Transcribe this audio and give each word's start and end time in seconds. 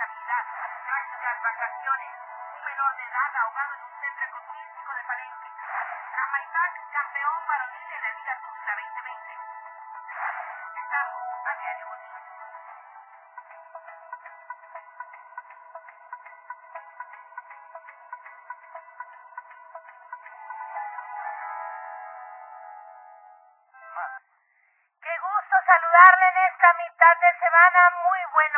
Trágicas 0.00 1.42
vacaciones. 1.42 2.08
Un 2.56 2.64
menor 2.64 2.96
de 2.96 3.04
edad 3.04 3.36
ahogado 3.36 3.74
en 3.74 3.82
un 3.82 4.00
centro 4.00 4.24
ecoturístico 4.24 4.94
de 4.94 5.04
Palenque. 5.04 5.50
Jamaipac, 6.16 6.72
campeón 6.90 7.46
varonil 7.46 7.92
en 7.92 8.00
la 8.00 8.10
Liga 8.12 8.40
Tuxtla 8.40 8.76
2020. 8.80 9.36
Estamos 10.80 11.20
a 11.44 11.54
diario 11.54 11.86
contigo. 11.86 12.16
Qué 25.02 25.18
gusto 25.18 25.56
saludarle 25.66 26.24
en 26.24 26.38
esta 26.48 26.72
mitad 26.72 27.16
de 27.20 27.38
semana. 27.38 27.99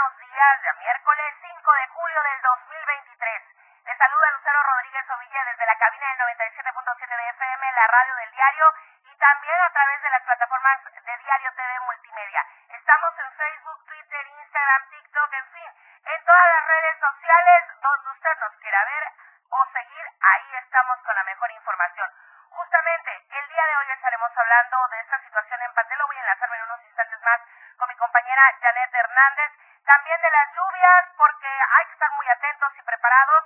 Buenos 0.03 0.19
días, 0.19 0.63
ya 0.65 0.73
miércoles 0.81 1.35
5 1.43 1.73
de 1.75 1.87
julio 1.95 2.23
del 2.25 2.43
2023. 2.43 3.43
Le 3.87 3.97
saluda 3.97 4.31
Lucero 4.33 4.61
Rodríguez 4.65 5.11
Ovilla 5.11 5.45
desde 5.45 5.65
la 5.65 5.79
cabina 5.79 6.09
del 6.09 6.19
97.7 6.19 7.07
de 7.07 7.29
FM, 7.29 7.73
la 7.73 7.87
radio 7.87 8.15
del 8.17 8.33
diario 8.33 8.67
y 9.05 9.15
también 9.15 9.63
a 9.63 9.71
través 9.71 10.03
de 10.03 10.11
las 10.11 10.23
plataformas 10.23 10.79
de 11.07 11.19
Diario 11.19 11.53
TV 11.55 11.81
Multimedia. 11.87 12.45
Estamos 12.71 13.15
en 13.17 13.31
Facebook, 13.31 13.87
Twitter, 13.87 14.27
Instagram, 14.27 14.89
TikTok, 14.91 15.33
en 15.35 15.47
fin, 15.53 15.71
en 16.03 16.25
todas 16.25 16.47
las 16.51 16.67
redes 16.67 16.99
sociales 16.99 17.63
donde 17.81 18.11
usted 18.11 18.37
nos 18.41 18.57
quiera 18.57 18.85
ver 18.85 19.05
o 19.51 19.67
seguir, 19.67 20.05
ahí 20.21 20.57
estamos 20.57 20.99
con 21.07 21.15
la 21.15 21.23
mejor 21.23 21.51
información. 21.53 22.11
Justamente 22.51 23.25
el 23.31 23.49
día 23.49 23.67
de 23.67 23.77
hoy 23.77 23.91
estaremos 23.93 24.37
hablando 24.37 24.89
de 24.89 25.01
esta 25.01 25.19
situación 25.21 25.63
en 25.63 25.73
Patelo. 25.75 26.07
Voy 26.09 26.17
a 26.17 26.21
enlazarme 26.21 26.57
en 26.57 26.63
unos 26.65 26.85
instantes 26.85 27.23
más 27.23 27.41
con 27.79 27.89
mi 27.89 27.97
compañera 27.97 28.43
Janet 28.61 28.95
Hernández. 28.95 29.53
También 29.85 30.21
de 30.23 30.31
las 30.31 30.55
lluvias, 30.55 31.05
porque 31.17 31.49
hay 31.49 31.87
que 31.87 31.93
estar 31.93 32.11
muy 32.13 32.29
atentos 32.29 32.73
y 32.77 32.83
preparados. 32.83 33.45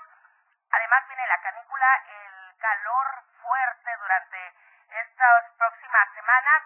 Además 0.71 1.07
viene 1.09 1.27
la 1.27 1.41
canícula, 1.41 1.87
el 2.09 2.57
calor 2.59 3.25
fuerte 3.41 3.97
durante 3.97 4.55
estas 4.91 5.45
próximas 5.57 6.13
semanas. 6.13 6.63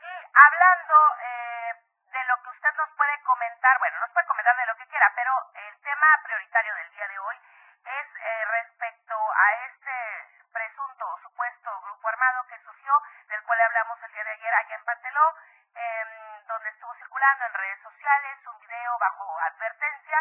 Y 0.00 0.12
hablando 0.34 1.16
eh, 1.20 1.74
de 2.12 2.24
lo 2.24 2.42
que 2.42 2.50
usted 2.50 2.74
nos 2.74 2.90
puede 2.96 3.18
comentar, 3.22 3.78
bueno, 3.78 3.98
nos 4.00 4.10
puede 4.10 4.26
comentar 4.26 4.56
de 4.56 4.66
lo 4.66 4.76
que 4.76 4.86
quiera, 4.88 5.10
pero 5.14 5.32
el 5.54 5.80
tema 5.80 6.06
prioritario 6.24 6.74
del 6.74 6.90
día 6.90 7.08
de 7.08 7.18
hoy 7.18 7.40
es 7.84 8.06
eh, 8.16 8.44
respecto 8.44 9.16
a 9.32 9.52
este 9.66 10.28
presunto 10.52 11.08
o 11.08 11.18
supuesto 11.18 11.80
grupo 11.80 12.08
armado 12.08 12.46
que 12.46 12.58
surgió, 12.60 12.92
del 13.28 13.42
cual 13.42 13.60
hablamos 13.60 14.02
el 14.02 14.12
día 14.12 14.24
de 14.24 14.30
ayer 14.30 14.54
allá 14.54 14.74
en 14.76 14.84
Panteló, 14.84 15.34
eh, 15.74 16.42
donde 16.46 16.68
estuvo 16.70 16.94
circulando 16.94 17.44
en 17.46 17.54
redes 17.54 17.80
un 18.04 18.60
video 18.60 18.98
bajo 18.98 19.40
advertencia 19.40 20.18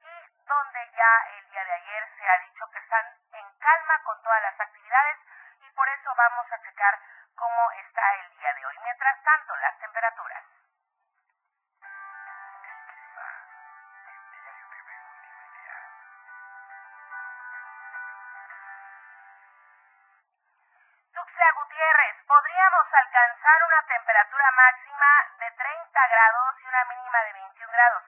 y 0.00 0.44
donde 0.46 0.90
ya 0.96 1.36
el 1.36 1.50
día 1.50 1.64
de 1.64 1.72
ayer 1.72 2.08
se 2.16 2.26
ha 2.26 2.38
dicho 2.38 2.64
que 2.72 2.78
están 2.78 3.04
en 3.32 3.58
calma 3.58 4.02
con 4.04 4.22
todas 4.22 4.40
las 4.40 4.58
actividades 4.58 5.18
y 5.60 5.70
por 5.72 5.86
eso 5.86 6.14
vamos 6.16 6.50
a 6.50 6.62
checar 6.62 6.98
cómo 7.36 7.70
está 7.72 8.14
el 8.20 8.30
día 8.38 8.54
de 8.54 8.64
hoy. 8.64 8.78
Mientras 8.82 9.22
tanto, 9.22 9.54
las 9.56 9.75
una 23.54 23.82
temperatura 23.86 24.50
máxima 24.50 25.06
de 25.38 25.50
30 25.52 26.08
grados 26.08 26.54
y 26.62 26.66
una 26.66 26.84
mínima 26.86 27.18
de 27.22 27.32
21 27.32 27.72
grados. 27.72 28.02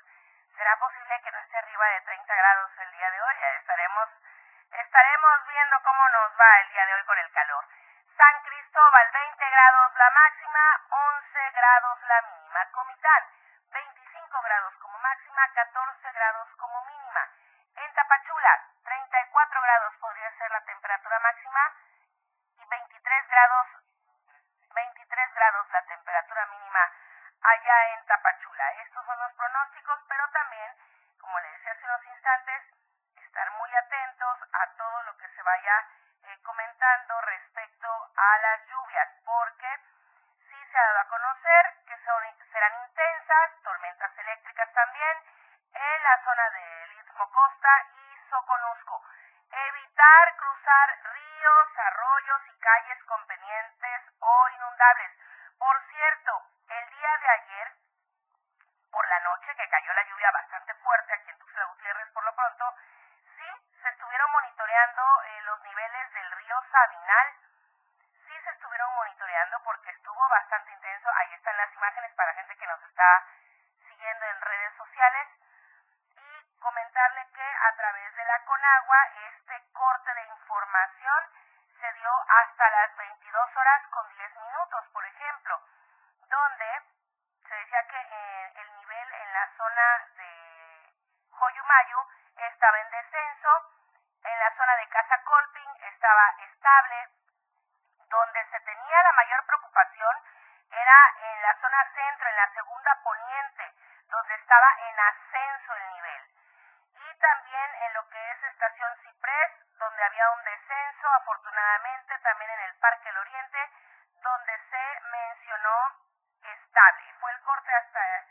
¿Será 0.57 0.77
posible 0.79 1.21
que 1.23 1.31
no 1.31 1.39
esté 1.39 1.59
arriba 1.59 1.87
de 1.87 2.01
30 2.01 2.35
grados 2.35 2.71
el 2.79 2.91
día 2.91 3.11
de 3.11 3.23
hoy? 3.23 3.37
Estaremos, 3.61 4.09
estaremos 4.73 5.47
viendo 5.47 5.83
cómo 5.85 6.09
nos 6.09 6.33
va 6.41 6.61
el 6.61 6.69
día 6.71 6.87
de 6.87 6.95
hoy 6.95 7.05
con 7.05 7.19
el 7.19 7.31
calor. 7.31 7.65
San 8.17 8.43
Cristóbal, 8.43 9.11
20 9.13 9.51
grados 9.51 9.95
la 9.95 10.11
máxima, 10.11 10.81
11 10.91 11.51
grados 11.53 12.03
la 12.03 12.23
mínima. 12.23 12.67
Comitán, 12.73 13.23
25 13.71 14.43
grados 14.43 14.75
como 14.83 14.99
máxima, 14.99 15.49
14 15.55 16.13
grados 16.13 16.49
como 16.57 16.85
mínima. 16.85 17.29
En 17.77 17.95
Tapachula, 17.95 18.65
34 18.83 19.61
grados 19.63 19.95
podría 20.01 20.31
ser 20.33 20.51
la 20.51 20.65
temperatura 20.65 21.21
máxima 21.21 21.73
y 22.57 22.65
23 22.65 23.29
grados 23.29 23.69
23 24.79 25.35
grados 25.35 25.71
la 25.71 25.83
temperatura 25.87 26.47
mínima 26.47 26.93
allá 27.43 27.89
en 27.95 28.05
Tapachula. 28.07 28.73
Estos 28.75 29.05
son 29.05 29.19
los 29.19 29.33
pronósticos, 29.33 29.99
pero 30.09 30.29
también, 30.31 30.77
como 31.21 31.39
le 31.41 31.51
decía 31.51 31.73
hace 31.73 31.85
unos 31.85 32.07
instantes, 32.07 32.63
estar 33.17 33.51
muy 33.53 33.75
atentos 33.75 34.39
a 34.53 34.67
todo 34.77 35.03
eh, 35.69 36.39
comentando 36.43 37.21
respecto 37.21 37.89
a 38.17 38.39
las 38.39 38.67
lluvias, 38.69 39.09
porque 39.25 39.69
sí 40.49 40.57
se 40.71 40.79
ha 40.79 40.83
dado 40.83 41.01
a 41.01 41.09
conocer 41.09 41.65
que 41.87 41.97
son, 42.05 42.23
serán 42.51 42.73
intensas, 42.85 43.63
tormentas 43.63 44.19
eléctricas 44.19 44.73
también, 44.73 45.17
en 45.75 46.03
la 46.03 46.25
zona 46.25 46.51
del 46.51 46.93
Istmo 46.93 47.31
Costa 47.31 47.71
y 47.93 48.19
Soconusco. 48.31 49.03
Evitar 49.51 50.37
cruzar 50.37 50.99
ríos, 51.13 51.79
arroyos 51.79 52.43
y 52.49 52.59
calles 52.59 53.05
con 53.05 53.27
pendientes 53.27 54.03
o 54.21 54.49
inundables. 54.49 55.13
Por 55.59 55.81
cierto, 55.91 56.43
el 56.69 56.91
día 56.91 57.17
de 57.19 57.29
ayer, 57.29 57.73
por 58.91 59.07
la 59.07 59.21
noche, 59.21 59.55
que 59.55 59.69
cayó 59.69 59.93
la 59.93 60.03
lluvia 60.05 60.31
bastante 60.31 60.75
fuerte 60.75 61.13
aquí 61.13 61.31
en 61.31 61.39
Tuxtla 61.39 61.65
Gutiérrez 61.65 62.11
por 62.13 62.25
lo 62.25 62.35
pronto, 62.35 62.75
sí 63.37 63.49
se 63.83 63.89
estuvieron 63.89 64.31
monitoreando 64.33 65.03
eh, 65.25 65.41
los 65.43 65.63
niveles 65.63 66.13
del 66.13 66.33
río 66.33 66.63
Sabinal. 66.71 67.33
Sí 68.27 68.41
se 68.45 68.51
estuvieron 68.51 68.95
monitoreando 68.95 69.63
porque 69.63 69.91
estuvo 69.91 70.29
bastante 70.29 70.73
intenso. 70.73 71.09
Ahí 71.15 71.33
están 71.35 71.57
las 71.57 71.73
imágenes 71.75 72.13
para 72.15 72.35
gente 72.35 72.57
que 72.57 72.67
nos 72.67 72.83
está 72.83 73.25
siguiendo 73.87 74.27
en 74.27 74.41
redes 74.41 74.75
sociales 74.77 75.29
y 76.17 76.59
comentarle 76.61 77.27
que 77.33 77.43
a 77.43 77.77
través 77.77 78.15
este 78.69 79.73
corte 79.73 80.15
de 80.15 80.27
información 80.27 81.25
se 81.81 81.93
dio 81.95 82.11
hasta 82.29 82.71
las 82.71 82.97
22 82.97 83.57
horas 83.57 83.83
con 83.91 84.09
10 84.13 84.37
minutos, 84.37 84.85
por 84.93 85.05
ejemplo, 85.07 85.63
donde 86.29 86.83
se 87.49 87.55
decía 87.55 87.87
que 87.89 87.97
eh, 87.97 88.53
el 88.57 88.77
nivel 88.77 89.13
en 89.13 89.33
la 89.33 89.49
zona 89.57 90.07
de 90.17 90.93
Joyumayu 91.31 91.99
estaba 92.37 92.81
en 92.81 92.91
descenso, 92.91 93.49
en 94.25 94.39
la 94.39 94.57
zona 94.57 94.77
de 94.77 94.89
Casa 94.89 95.23
Colping 95.25 95.77
estaba 95.81 96.35
estable, 96.39 97.09
donde 98.11 98.45
se 98.51 98.61
tenía 98.61 99.03
la 99.03 99.13
mayor 99.13 99.47
preocupación 99.47 100.23
era 100.71 101.15
en 101.23 101.43
la 101.43 101.57
zona 101.61 101.91
centro, 101.95 102.29
en 102.29 102.37
la 102.37 102.53
segunda 102.53 103.01
poniente, 103.03 103.73
donde 104.11 104.35
estaba 104.35 104.69
en 104.81 105.01
ascenso 105.01 105.75
el 105.75 105.89
nivel. 105.95 106.39
Y 106.95 107.19
también 107.19 107.75
en 107.83 107.95
lo 107.95 108.09
que 108.09 108.31
es 108.31 108.43
Estación 108.43 108.97
Ciprés, 109.03 109.53
donde 109.79 110.03
había 110.03 110.31
un 110.31 110.45
descenso, 110.45 111.09
también 112.23 112.51
en 112.51 112.61
el 112.61 112.75
Parque 112.77 113.09
El 113.09 113.19
Oriente, 113.19 113.71
donde 114.23 114.59
se 114.71 115.01
mencionó 115.11 115.97
estable. 116.43 117.15
Fue 117.21 117.33
el 117.33 117.41
corte 117.41 117.73
hasta 117.75 118.25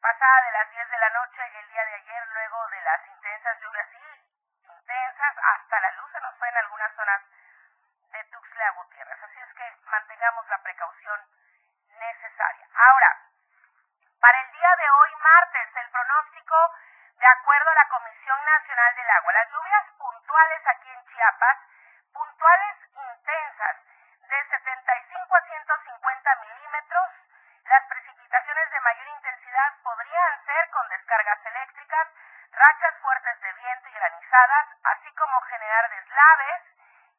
pasada 0.00 0.42
de 0.42 0.50
las 0.52 0.70
10 0.70 0.90
de 0.90 0.98
la 0.98 1.10
noche 1.10 1.58
el 1.58 1.68
día 1.68 1.84
de 1.84 1.94
ayer, 1.94 2.28
luego 2.28 2.68
de 2.68 2.80
las 2.80 3.06
intensas 3.06 3.60
lluvias, 3.60 3.88
sí, 3.90 4.24
intensas, 4.68 5.34
hasta 5.38 5.80
la 5.80 5.90
luz 5.92 6.10
se 6.10 6.20
nos 6.20 6.36
fue 6.38 6.48
en 6.48 6.56
algunas 6.56 6.92
zonas 6.96 7.22
de 8.10 8.24
Tuxtla 8.24 8.70
Gutiérrez. 8.72 9.22
Así 9.22 9.40
es 9.40 9.54
que 9.54 9.76
mantengamos 9.86 10.48
la 10.48 10.58
precaución 10.62 11.20
necesaria. 11.88 12.66
Ahora, 12.74 13.16
para 14.20 14.40
el 14.40 14.52
día 14.52 14.70
de 14.78 14.90
hoy, 14.90 15.14
martes, 15.16 15.76
el 15.76 15.90
pronóstico, 15.90 16.56
de 17.14 17.26
acuerdo 17.26 17.70
a 17.70 17.74
la 17.74 17.88
Comisión 17.88 18.44
Nacional 18.44 18.94
del 18.96 19.10
Agua, 19.10 19.32
las 19.32 19.50
lluvias 19.50 19.84
puntuales 19.98 20.66
aquí 20.66 20.90
en 20.90 21.06
Chiapas, 21.06 21.58
puntuales 22.12 22.76
intensas, 22.94 23.76
de 24.28 24.44
75 24.48 25.36
a 25.36 25.42
150 25.42 26.36
milímetros, 26.36 27.08
las 27.64 27.84
precipitaciones 27.86 28.70
de 28.70 28.80
mayor 28.80 29.08
intensidad 29.08 29.72
podrían 29.82 30.44
ser 30.44 30.70
con 30.70 30.88
descargas 30.88 31.46
eléctricas, 31.46 32.08
rachas 32.52 32.94
fuertes 33.00 33.40
de 33.40 33.52
así 34.32 35.12
como 35.14 35.40
generar 35.42 35.90
deslaves, 35.90 36.62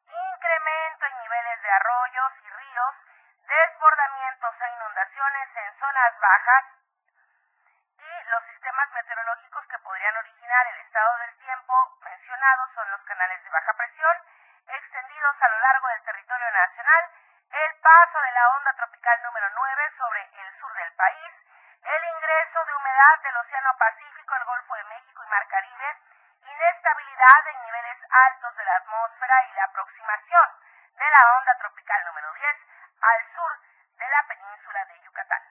incremento 0.06 1.06
en 1.06 1.18
niveles 1.18 1.62
de 1.62 1.70
arroyos 1.70 2.32
y 2.42 2.50
ríos, 2.50 2.94
desbordamientos 3.46 4.54
e 4.60 4.68
inundaciones 4.70 5.48
en 5.56 5.78
zonas 5.78 6.18
bajas 6.18 6.64
y 7.98 8.24
los 8.30 8.44
sistemas 8.46 8.90
meteorológicos 8.92 9.66
que 9.68 9.78
podrían 9.78 10.16
originar 10.16 10.66
el 10.66 10.78
estado 10.80 11.18
del 11.18 11.38
tiempo 11.38 11.98
mencionados 12.02 12.70
son 12.74 12.90
los 12.90 13.00
canales 13.02 13.44
de 13.44 13.50
baja 13.50 13.72
presión 13.74 14.16
extendidos 14.66 15.36
a 15.40 15.48
lo 15.48 15.58
largo 15.60 15.88
del 15.88 16.02
territorio 16.02 16.50
nacional, 16.50 17.10
el 17.52 17.74
paso 17.80 18.20
de 18.22 18.32
la 18.32 18.50
onda 18.56 18.72
tropical 18.74 19.22
número 19.22 19.48
9 19.54 19.92
sobre 19.98 20.20
el 20.42 20.58
sur 20.58 20.72
del 20.74 20.92
país, 20.94 21.32
el 21.84 22.04
ingreso 22.04 22.64
de 22.64 22.74
humedad 22.74 23.20
del 23.22 23.36
Océano 23.36 23.76
Pacífico 23.78 23.94
Pacífico, 23.94 24.34
el 24.34 24.44
Golfo 24.44 24.74
de 24.74 24.84
México 24.84 25.22
y 25.24 25.28
Mar 25.28 25.46
Caribe, 25.48 25.96
inestabilidad 26.42 27.46
en 27.46 27.62
niveles 27.62 27.98
altos 28.10 28.56
de 28.56 28.64
la 28.64 28.80
atmósfera 29.04 29.44
y 29.48 29.52
la 29.52 29.64
aproximación 29.64 30.48
de 30.94 31.04
la 31.04 31.36
onda 31.36 31.58
tropical 31.58 32.04
número 32.06 32.32
10 32.32 32.56
al 33.00 33.34
sur 33.34 33.60
de 33.98 34.08
la 34.08 34.22
península 34.26 34.84
de 34.86 35.00
Yucatán. 35.00 35.42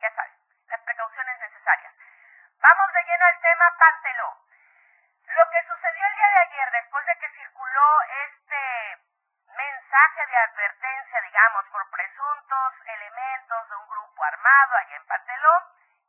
Ya 0.00 0.10
saben, 0.10 0.34
las 0.66 0.80
precauciones 0.80 1.40
necesarias. 1.40 1.94
Vamos 2.60 2.92
de 2.92 3.04
lleno 3.04 3.24
al 3.24 3.40
tema 3.40 3.76
Panteló. 3.78 4.36
Lo 5.26 5.50
que 5.50 5.62
sucedió 5.62 6.06
el 6.06 6.14
día 6.14 6.28
de 6.28 6.38
ayer, 6.38 6.70
después 6.72 7.06
de 7.06 7.18
que 7.18 7.30
circuló 7.30 8.02
este 8.26 8.98
mensaje 9.54 10.26
de 10.26 10.36
advertencia, 10.36 11.20
digamos, 11.20 11.64
por 11.66 11.90
presuntos 11.90 12.74
elementos 12.86 13.68
de 13.68 13.76
un 13.76 13.88
grupo 13.88 14.24
armado 14.24 14.76
allá 14.76 14.96
en 14.96 15.06
Panteló, 15.06 15.54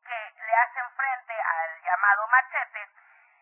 que 0.05 0.33
le 0.41 0.55
hacen 0.55 0.89
frente 0.95 1.39
al 1.39 1.81
llamado 1.83 2.27
machete, 2.27 2.89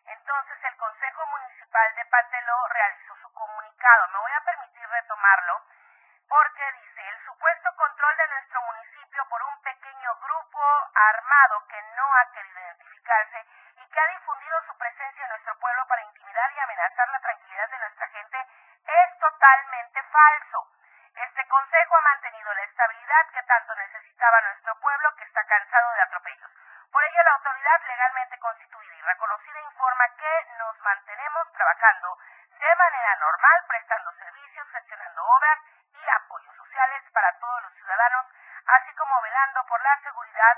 entonces 0.08 0.58
el 0.64 0.78
Consejo 0.78 1.26
Municipal 1.28 1.96
de 1.96 2.06
Panteló 2.06 2.68
realizó 2.70 3.16
su 3.22 3.34
comunicado. 3.34 4.08
Me 4.08 4.20
voy 4.20 4.32
a 4.32 4.42
permitir 4.42 4.88
retomarlo 4.88 5.62
porque 6.30 6.72
dice 6.74 7.10
el 7.10 7.26
supuesto 7.26 7.76
control 7.76 8.18
de 8.18 8.28
nuestro 8.30 8.62
municipio 8.62 9.28
por 9.28 9.44
un 9.44 9.62
pequeño 9.62 10.16
grupo 10.16 10.62
armado 10.94 11.68
que 11.68 11.82
no 11.96 12.07
ha 12.18 12.32
querido 12.32 12.60
identificarse 12.60 13.46
y 13.78 13.88
que 13.88 14.00
ha 14.00 14.08
difundido 14.08 14.62
su 14.66 14.78
presencia 14.78 15.24
en 15.24 15.30
nuestro 15.30 15.60
pueblo 15.60 15.88
para 15.88 16.02
intimidar 16.02 16.52
y 16.52 16.60
amenazar 16.60 17.08
la 17.10 17.20
tranquilidad 17.20 17.70
de 17.70 17.80
nuestra 17.80 18.08
gente 18.08 18.38
es 18.88 19.20
totalmente 19.20 20.04
falso. 20.04 20.68
Este 21.16 21.48
consejo 21.48 21.96
ha 21.96 22.02
mantenido 22.02 22.54
la 22.54 22.64
estabilidad 22.64 23.28
que 23.34 23.44
tanto 23.44 23.76
necesitaba 23.76 24.42
nuestro 24.42 24.80
pueblo 24.80 25.16
que 25.16 25.24
está 25.26 25.44
cansado 25.46 25.94
de 25.94 26.02
atropellos. 26.02 26.52
Por 26.92 27.04
ello, 27.04 27.24
la 27.24 27.32
autoridad 27.34 27.82
legalmente 27.88 28.40
constituida 28.40 28.96
y 28.96 29.02
reconocida 29.02 29.60
informa 29.62 30.08
que 30.18 30.46
nos 30.58 30.80
mantenemos 30.82 31.54
trabajando 31.54 32.18
de 32.50 32.76
manera 32.76 33.16
normal, 33.16 33.66
prestando 33.68 34.12
servicios, 34.14 34.68
gestionando 34.72 35.24
obras 35.24 35.60
y 35.94 36.10
apoyos 36.10 36.56
sociales 36.56 37.04
para 37.14 37.32
todos 37.40 37.64
los 37.64 37.74
ciudadanos, 37.74 38.26
así 38.68 38.94
como 38.96 39.22
velando 39.22 39.66
por 39.66 39.82
la 39.82 40.00
seguridad 40.02 40.58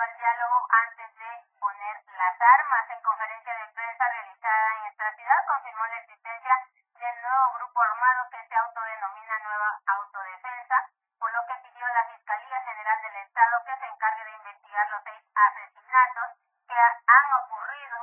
al 0.00 0.16
diálogo 0.16 0.66
antes 0.70 1.14
de 1.16 1.44
poner 1.60 1.96
las 2.06 2.36
armas. 2.40 2.90
En 2.90 3.02
conferencia 3.02 3.54
de 3.54 3.66
prensa 3.72 4.08
realizada 4.08 4.74
en 4.76 4.84
esta 4.86 5.12
ciudad, 5.14 5.46
confirmó 5.48 5.86
la 5.86 5.98
existencia 5.98 6.54
del 6.94 7.22
nuevo 7.22 7.52
grupo 7.54 7.82
armado 7.82 8.28
que 8.30 8.46
se 8.48 8.56
autodenomina 8.56 9.38
Nueva 9.40 9.80
Autodefensa, 9.86 10.76
por 11.18 11.30
lo 11.32 11.40
que 11.46 11.54
pidió 11.68 11.84
a 11.86 11.92
la 11.92 12.04
Fiscalía 12.06 12.60
General 12.62 13.02
del 13.02 13.16
Estado 13.16 13.64
que 13.64 13.76
se 13.78 13.86
encargue 13.86 14.24
de 14.24 14.36
investigar 14.36 14.90
los 14.90 15.02
seis 15.04 15.22
asesinatos 15.34 16.28
que 16.68 16.74
ha- 16.78 16.98
han 17.06 17.32
ocurrido 17.44 17.98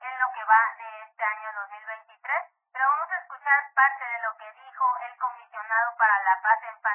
en 0.00 0.18
lo 0.18 0.32
que 0.32 0.44
va 0.44 0.74
de 0.78 1.02
este 1.04 1.24
año 1.24 1.52
2023. 1.52 2.44
Pero 2.72 2.86
vamos 2.88 3.10
a 3.10 3.18
escuchar 3.18 3.72
parte 3.74 4.04
de 4.06 4.18
lo 4.20 4.36
que 4.36 4.52
dijo 4.52 4.96
el 5.04 5.16
comisionado 5.18 5.96
para 5.96 6.18
la 6.22 6.40
paz 6.40 6.62
en 6.62 6.80
Panteló, 6.80 6.89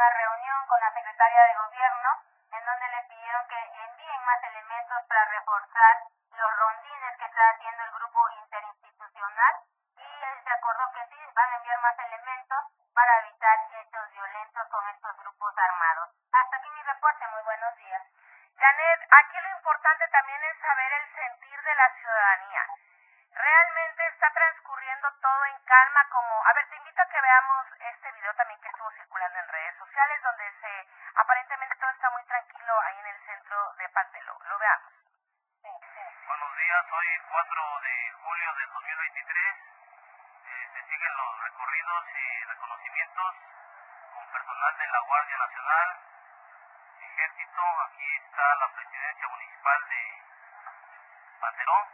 una 0.00 0.10
reunión 0.16 0.66
con 0.66 0.80
la 0.80 0.90
secretaria 0.94 1.42
de 1.44 1.54
gobierno 1.56 2.08
en 2.52 2.64
donde 2.64 2.88
le 2.88 3.02
pidieron 3.02 3.46
que 3.48 3.60
envíen 3.84 4.24
más 4.24 4.42
elementos 4.44 5.02
para 5.06 5.24
reforzar 5.26 5.96
los 6.32 6.56
rondines 6.56 7.16
que 7.18 7.26
está 7.26 7.50
haciendo 7.50 7.84
el 7.84 7.90
grupo 7.92 8.30
interinstitucional 8.30 9.54
y 9.96 10.00
eh, 10.00 10.40
se 10.42 10.50
acordó 10.52 10.90
que 10.92 11.04
sí, 11.04 11.20
van 11.36 11.52
a 11.52 11.56
enviar 11.56 11.80
más 11.82 11.98
elementos 11.98 12.64
para 12.94 13.18
evitar 13.18 13.58
hechos 13.72 14.10
violentos 14.12 14.68
con 14.68 14.88
estos 14.88 15.16
grupos 15.18 15.58
armados. 15.58 16.08
Hasta 16.32 16.56
aquí 16.56 16.70
mi 16.70 16.82
reporte, 16.82 17.26
muy 17.28 17.42
buenos 17.42 17.76
días. 17.76 18.02
Janet, 18.56 19.00
aquí 19.20 19.38
lo 19.38 19.50
importante 19.50 20.08
también 20.08 20.42
es 20.44 20.58
saber 20.60 20.92
el 20.94 21.14
sentir 21.14 21.60
de 21.60 21.74
la 21.74 21.92
ciudadanía. 21.92 22.66
Realmente 23.32 24.06
está 24.08 24.30
transcurriendo 24.32 25.08
todo 25.22 25.44
en 25.46 25.58
calma 25.60 26.04
como... 26.10 26.46
A 26.46 26.52
ver, 26.54 26.68
te 26.68 26.76
invito 26.76 27.00
a 27.00 27.08
que 27.08 27.20
veamos 27.20 27.66
este 27.78 28.12
video 28.12 28.34
también 28.34 28.60
que 28.60 28.68
estuvo 28.68 28.90
circulando 28.92 29.38
en 29.38 29.48
redes 29.48 29.76
sociales 29.78 30.22
donde 30.22 30.52
se... 30.60 30.88
Aparentemente 31.14 31.76
todo 31.76 31.90
está 31.90 32.10
muy 32.10 32.24
tranquilo 32.24 32.80
ahí 32.82 32.98
en 32.98 33.06
el 33.06 33.20
centro 33.24 33.72
de 33.74 33.88
Panteló. 33.90 34.36
Lo 34.44 34.58
veamos. 34.58 34.92
Buenos 36.26 36.56
días, 36.56 36.86
hoy 36.92 37.20
4 37.30 37.80
de 38.56 38.66
julio 38.66 38.96
del 38.96 39.06
2023. 39.06 39.56
Eh, 40.44 40.70
se 40.74 40.82
siguen 40.90 41.16
los 41.16 41.40
recorridos 41.40 42.04
y 42.16 42.44
reconocimientos 42.46 43.34
con 44.14 44.26
personal 44.26 44.76
de 44.76 44.88
la 44.88 45.00
Guardia 45.00 45.38
Nacional, 45.38 45.98
Ejército. 46.98 47.62
Aquí 47.86 48.16
está 48.16 48.54
la 48.56 48.68
presidencia 48.74 49.28
municipal 49.28 49.88
de 49.88 50.22
Pantelón. 51.40 51.86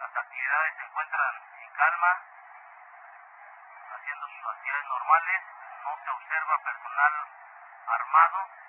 Las 0.00 0.16
actividades 0.16 0.74
se 0.76 0.82
encuentran 0.82 1.34
en 1.62 1.70
calma, 1.70 2.20
haciendo 3.96 4.28
sus 4.28 4.46
actividades 4.46 4.86
normales. 4.88 5.42
No 5.84 5.96
se 6.04 6.10
observa 6.10 6.58
personal 6.64 7.12
armado 7.86 8.61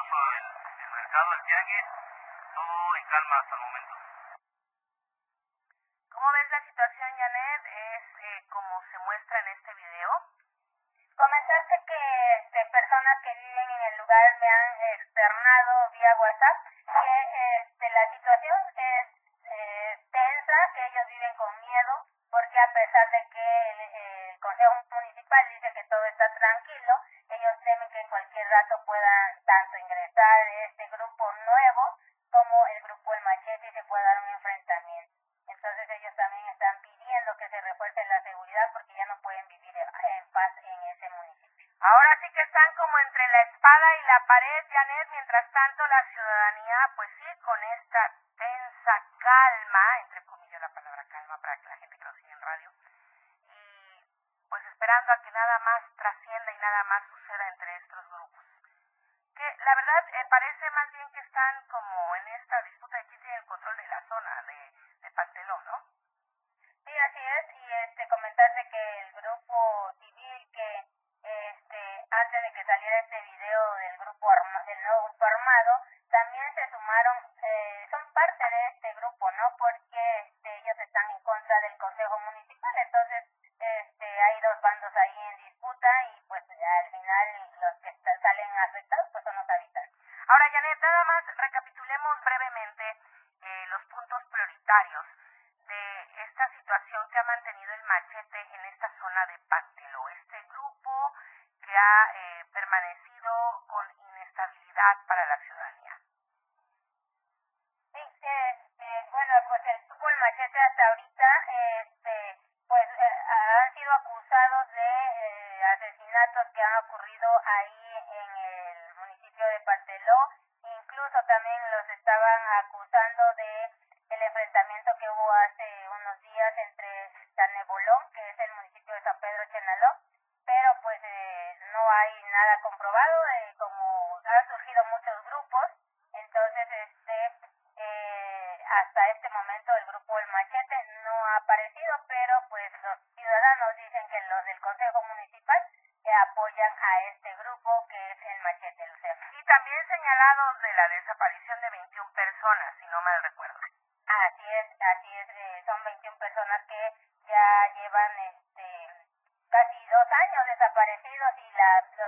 el, 0.00 0.90
mercado, 0.92 1.32
el 1.34 1.42
tianguis, 1.44 1.86
todo 2.54 2.96
en 2.96 3.04
calma 3.04 3.36
hasta 3.38 3.54
el 3.54 3.60
momento. 3.60 3.94
¿Cómo 6.10 6.32
ves 6.32 6.50
la 6.50 6.64
situación, 6.64 7.16
Janet? 7.16 7.66
¿Es 7.66 8.04
eh, 8.20 8.46
como 8.48 8.82
se 8.90 8.98
muestra 8.98 9.40
en 9.40 9.48
este 9.48 9.74
video? 9.74 10.10
Comentaste 11.16 11.74
que 11.86 12.36
este, 12.38 12.64
personas 12.72 13.18
que 13.22 13.34
viven 13.34 13.70
en 13.70 13.82
el 13.92 13.98
lugar 13.98 14.38
me 14.40 14.48
han 14.48 14.80
externado 14.96 15.90
vía 15.90 16.16
WhatsApp 16.16 16.56
nada 55.40 55.58
más 55.64 55.89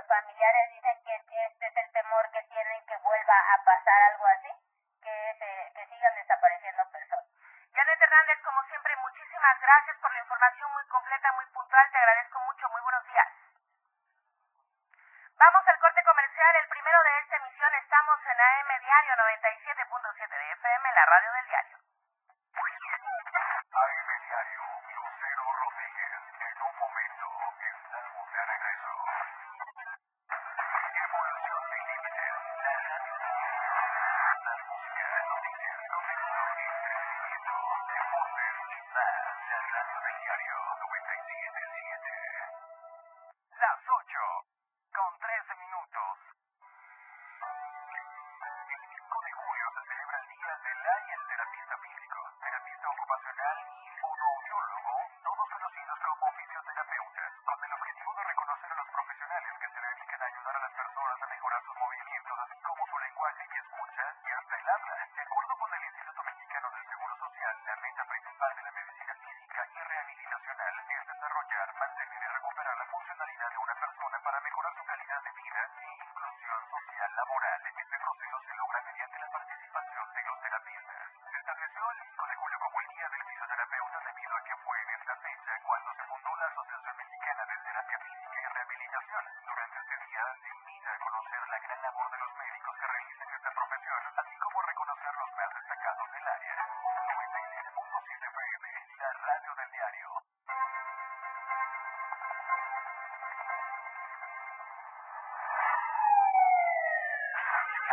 los 0.03 0.07
familiares 0.07 0.69
dicen 0.71 1.01
que 1.03 1.15
este 1.15 1.67
es 1.67 1.77
el 1.77 1.91
temor 1.91 2.29
que 2.31 2.43
tienen 2.43 2.85
que 2.85 2.97
vuelva 2.97 3.37
a 3.53 3.63
pasar 3.63 4.01
algo 4.11 4.25
así, 4.27 4.51
que, 5.01 5.35
se, 5.39 5.73
que 5.73 5.87
sigan 5.87 6.15
desapareciendo 6.15 6.83
personas. 6.91 7.25
Janet 7.73 8.01
Hernández, 8.01 8.39
como 8.43 8.63
siempre, 8.63 8.95
muchísimas 8.97 9.59
gracias 9.61 9.97
por 10.01 10.13
la 10.13 10.19
información 10.19 10.73
muy 10.73 10.85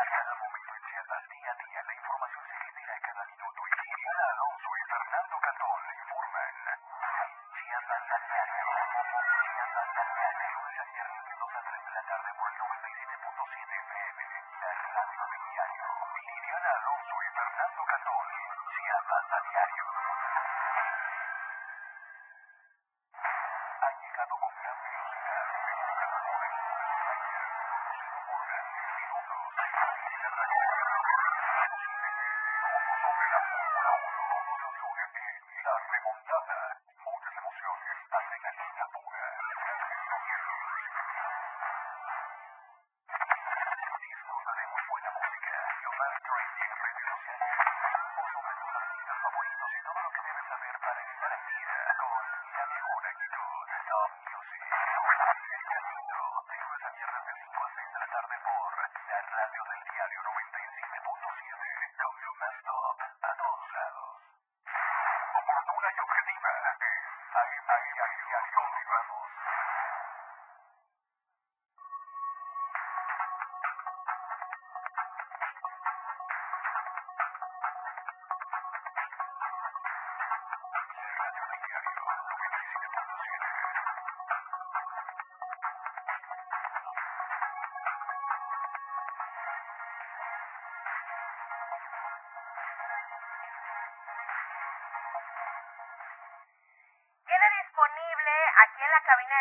cada 0.08 0.34
momento 0.40 0.72
encierras 0.76 1.28
día 1.28 1.50
a 1.50 1.56
día 1.60 1.82
la 1.84 1.94
información 1.94 2.29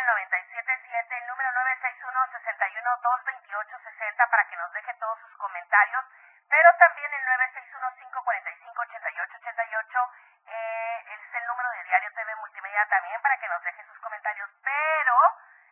97.7, 0.09 1.21
el 1.21 1.27
número 1.27 1.49
961-61-228-60 1.53 4.29
para 4.29 4.45
que 4.49 4.57
nos 4.57 4.73
deje 4.73 4.91
todos 4.95 5.19
sus 5.19 5.31
comentarios, 5.37 6.03
pero 6.49 6.67
también 6.79 7.13
el 7.13 7.23
961-545-8888 7.25 10.11
eh, 10.47 11.05
es 11.13 11.21
el 11.35 11.45
número 11.45 11.69
de 11.69 11.83
Diario 11.83 12.11
TV 12.13 12.35
Multimedia 12.37 12.87
también 12.89 13.21
para 13.21 13.37
que 13.37 13.49
nos 13.49 13.63
deje 13.63 13.85
sus 13.85 13.99
comentarios, 13.99 14.49
pero 14.63 15.13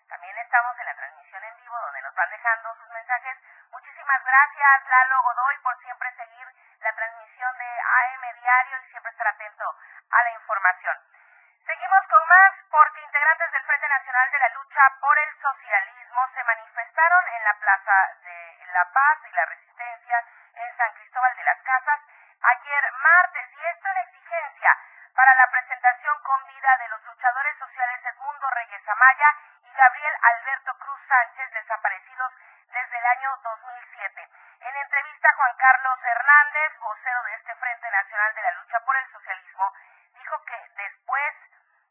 también 0.08 0.38
estamos 0.38 0.78
en 0.78 0.86
la 0.86 0.94
transmisión 0.94 1.44
en 1.44 1.58
vivo 1.58 1.80
donde 1.80 2.04
nos 2.04 2.14
van 2.14 2.30
dejando 2.30 2.76
sus 2.76 2.92
mensajes. 2.92 3.40
Muchísimas 3.72 4.24
gracias 4.24 4.88
Lalo 4.88 5.24
Godoy 5.24 5.58
por 5.64 5.82
siempre 5.82 6.14
seguir 6.16 6.48
la 6.82 6.94
transmisión 6.94 7.58
de 7.58 7.66
AM 7.66 8.22
Diario 8.40 8.78
y 8.78 8.86
siempre 8.92 9.12
estar 9.12 9.28
atento 9.28 9.76
a 10.12 10.24
la 10.24 10.30
información. 10.32 10.96
Seguimos 11.68 12.08
con 12.08 12.26
más 12.30 12.54
porque 12.72 13.02
integrantes 13.02 13.52
del 13.52 13.64
Frente 13.64 13.90
Nacional 13.90 14.32
de 14.32 14.40
la 14.40 14.50
Lucha 14.50 14.82
por 15.02 15.20
el 15.20 15.37
Socialismo 15.48 16.28
se 16.34 16.44
manifestaron 16.44 17.28
en 17.30 17.44
la 17.46 17.54
Plaza 17.54 17.96
de 18.22 18.68
La 18.74 18.84
Paz 18.92 19.18
y 19.24 19.32
la 19.32 19.46
Resistencia 19.46 20.26
en 20.56 20.76
San 20.76 20.92
Cristóbal 20.92 21.34
de 21.38 21.44
las 21.46 21.62
Casas 21.62 22.02
ayer 22.42 22.92
martes 22.92 23.48
y 23.56 23.66
esto 23.66 23.88
en 23.88 23.98
exigencia 23.98 24.78
para 25.16 25.34
la 25.36 25.48
presentación 25.50 26.20
con 26.24 26.46
vida 26.48 26.78
de 26.80 26.90
los 26.90 27.02
luchadores 27.06 27.58
sociales 27.60 28.06
Edmundo 28.08 28.50
Reyes 28.50 28.90
Amaya 28.90 29.36
y 29.64 29.72
Gabriel 29.72 30.16
Alberto 30.22 30.78
Cruz 30.80 31.00
Sánchez 31.08 31.50
desaparecidos 31.54 32.34
desde 32.68 32.98
el 32.98 33.06
año 33.06 33.38
2007. 33.38 34.30
En 34.60 34.76
entrevista 34.76 35.34
Juan 35.34 35.56
Carlos 35.56 36.00
Hernández, 36.04 36.78
vocero 36.80 37.24
de 37.24 37.36
este 37.36 37.56
Frente 37.56 37.90
Nacional 37.90 38.36
de 38.36 38.42
la 38.42 38.52
Lucha 38.52 38.80
por 38.82 38.98
el 38.98 39.12
Socialismo, 39.14 39.74
dijo 40.12 40.44
que 40.44 40.60
después 40.76 41.36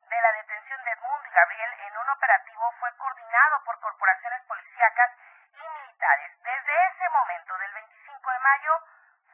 de 0.09 0.20
la 0.20 0.33
detención 0.33 0.83
de 0.85 0.90
Edmundo 0.92 1.26
y 1.26 1.33
Gabriel 1.33 1.74
en 1.80 1.98
un 1.98 2.09
operativo 2.11 2.72
fue 2.78 2.96
coordinado 2.96 3.64
por 3.64 3.80
corporaciones 3.80 4.42
policíacas 4.42 5.11
y 5.52 5.68
militares. 5.68 6.42
Desde 6.42 6.87
ese 6.87 7.09
momento, 7.11 7.59
del 7.59 7.72
25 7.72 8.30
de 8.30 8.38
mayo, 8.38 8.72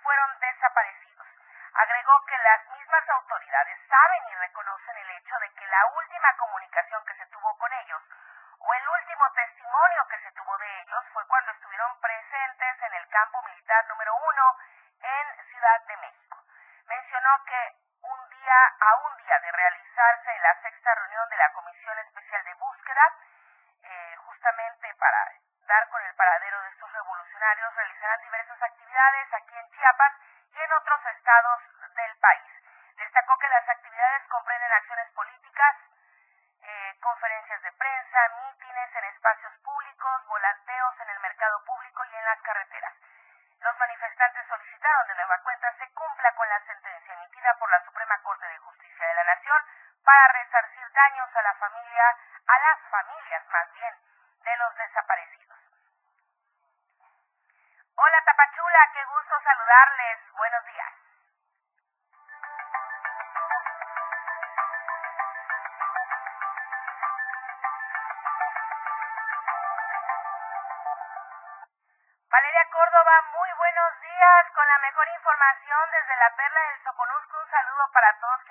fueron 0.03 0.38
desaparecidos. 0.40 1.27
Agregó 1.75 2.25
que 2.27 2.38
las 2.38 2.68
mismas 2.70 3.02
autoridades 3.12 3.79
saben 3.88 4.29
y 4.29 4.35
reconocen 4.37 4.96
el 4.96 5.11
hecho 5.11 5.38
de 5.38 5.51
que 5.55 5.66
la 5.66 5.87
última 5.87 6.37
comunicación 6.37 7.05
que 7.05 7.14
se 7.14 7.27
tuvo 7.27 7.57
con 7.59 7.72
ellos 7.72 8.03
o 8.59 8.75
el 8.75 8.88
último 8.88 9.31
testimonio 9.33 10.07
que 10.09 10.18
se 10.20 10.33
tuvo 10.33 10.57
de 10.59 10.81
ellos 10.81 11.05
fue 11.12 11.27
cuando 11.27 11.53
estuvieron 11.53 12.01
presentes 12.01 12.83
en 12.83 12.94
el 12.94 13.09
campo 13.09 13.42
militar 13.42 13.87
número 13.88 14.14
uno 14.14 14.57
en 15.03 15.44
Ciudad 15.46 15.81
de 15.87 15.96
México. 15.96 16.38
Mencionó 16.87 17.44
que 17.44 17.77
un 18.03 18.29
día 18.31 18.61
a 18.81 18.96
un 18.96 19.16
día 19.16 19.38
de 19.40 19.53
realizarse 19.53 20.38
la 20.38 20.61
sexta 20.62 20.94
reunión 20.94 21.29
de 21.29 21.37
la 21.37 21.53
Comisión 21.53 21.98
Especial 21.98 22.44
de 22.44 22.55
Búsqueda, 22.55 23.03
eh, 23.83 24.16
justamente 24.27 24.94
para 24.94 25.33
dar 25.66 25.88
con 25.88 26.03
el 26.03 26.14
paradero 26.14 26.62
de 26.62 26.68
estos 26.70 26.92
revolucionarios, 26.92 27.75
realizarán 27.75 28.20
diversas 28.22 28.62
actividades 28.62 28.82
nueva 45.14 45.38
cuenta 45.42 45.72
se 45.79 45.90
cumpla 45.92 46.33
con 46.35 46.48
la 46.48 46.61
sentencia 46.64 47.14
emitida 47.14 47.55
por 47.59 47.70
la 47.70 47.85
Suprema 47.85 48.18
Corte 48.22 48.46
de 48.46 48.59
Justicia 48.59 49.07
de 49.07 49.14
la 49.14 49.25
Nación 49.25 49.62
para 50.05 50.29
resarcir 50.29 50.90
daños 50.92 51.37
a 51.37 51.42
la 51.42 51.55
familia, 51.55 52.16
a 52.46 52.59
las 52.59 52.79
familias 52.90 53.48
más 53.48 53.72
bien, 53.72 53.94
de 54.40 54.57
los 54.57 54.77
desaparecidos. 54.77 55.59
Hola 57.94 58.25
Tapachula, 58.25 58.90
qué 58.92 59.05
gusto 59.05 59.40
saludarles. 59.42 60.33
Buenos 60.33 60.64
días. 60.66 61.02
La 76.22 76.37
Perla 76.37 76.61
del 76.70 76.82
Soconusco. 76.85 77.35
Un 77.37 77.50
saludo 77.50 77.90
para 77.92 78.16
todos 78.20 78.44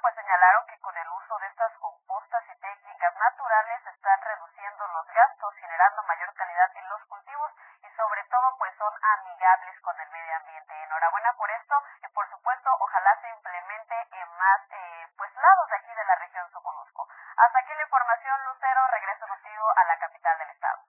pues 0.00 0.14
señalaron 0.14 0.66
que 0.66 0.78
con 0.80 0.96
el 0.96 1.08
uso 1.08 1.38
de 1.38 1.46
estas 1.46 1.72
compostas 1.78 2.42
y 2.48 2.60
técnicas 2.60 3.14
naturales 3.16 3.86
están 3.86 4.20
reduciendo 4.22 4.86
los 4.88 5.06
gastos, 5.06 5.54
generando 5.56 6.02
mayor 6.04 6.32
calidad 6.34 6.70
en 6.76 6.88
los 6.88 7.04
cultivos 7.06 7.50
y 7.82 7.90
sobre 7.90 8.24
todo 8.24 8.56
pues 8.58 8.74
son 8.76 8.92
amigables 9.02 9.80
con 9.80 9.98
el 10.00 10.10
medio 10.10 10.36
ambiente. 10.36 10.82
Enhorabuena 10.84 11.32
por 11.34 11.50
esto 11.50 11.82
y 12.02 12.08
por 12.08 12.28
supuesto 12.30 12.70
ojalá 12.80 13.20
se 13.20 13.30
implemente 13.30 14.08
en 14.12 14.38
más 14.38 14.60
eh, 14.70 15.08
pues 15.16 15.34
lados 15.36 15.68
de 15.70 15.76
aquí 15.76 15.94
de 15.94 16.04
la 16.04 16.14
región 16.16 16.50
Soconusco. 16.50 17.08
Hasta 17.36 17.58
aquí 17.58 17.74
la 17.74 17.82
información, 17.82 18.44
Lucero. 18.44 18.86
Regreso 18.88 19.26
contigo 19.26 19.72
a 19.76 19.84
la 19.84 19.98
capital 19.98 20.38
del 20.38 20.50
estado. 20.50 20.82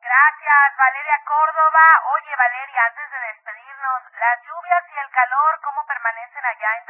Gracias, 0.00 0.76
Valeria 0.76 1.20
Córdoba. 1.26 1.84
Oye, 2.14 2.36
Valeria, 2.36 2.84
antes 2.86 3.10
de 3.10 3.18
despedirnos, 3.18 4.02
las 4.14 4.42
lluvias 4.42 4.84
y 4.90 4.98
el 4.98 5.10
calor, 5.10 5.60
¿cómo 5.64 5.84
permanecen 5.86 6.46
allá 6.46 6.76
en? 6.76 6.88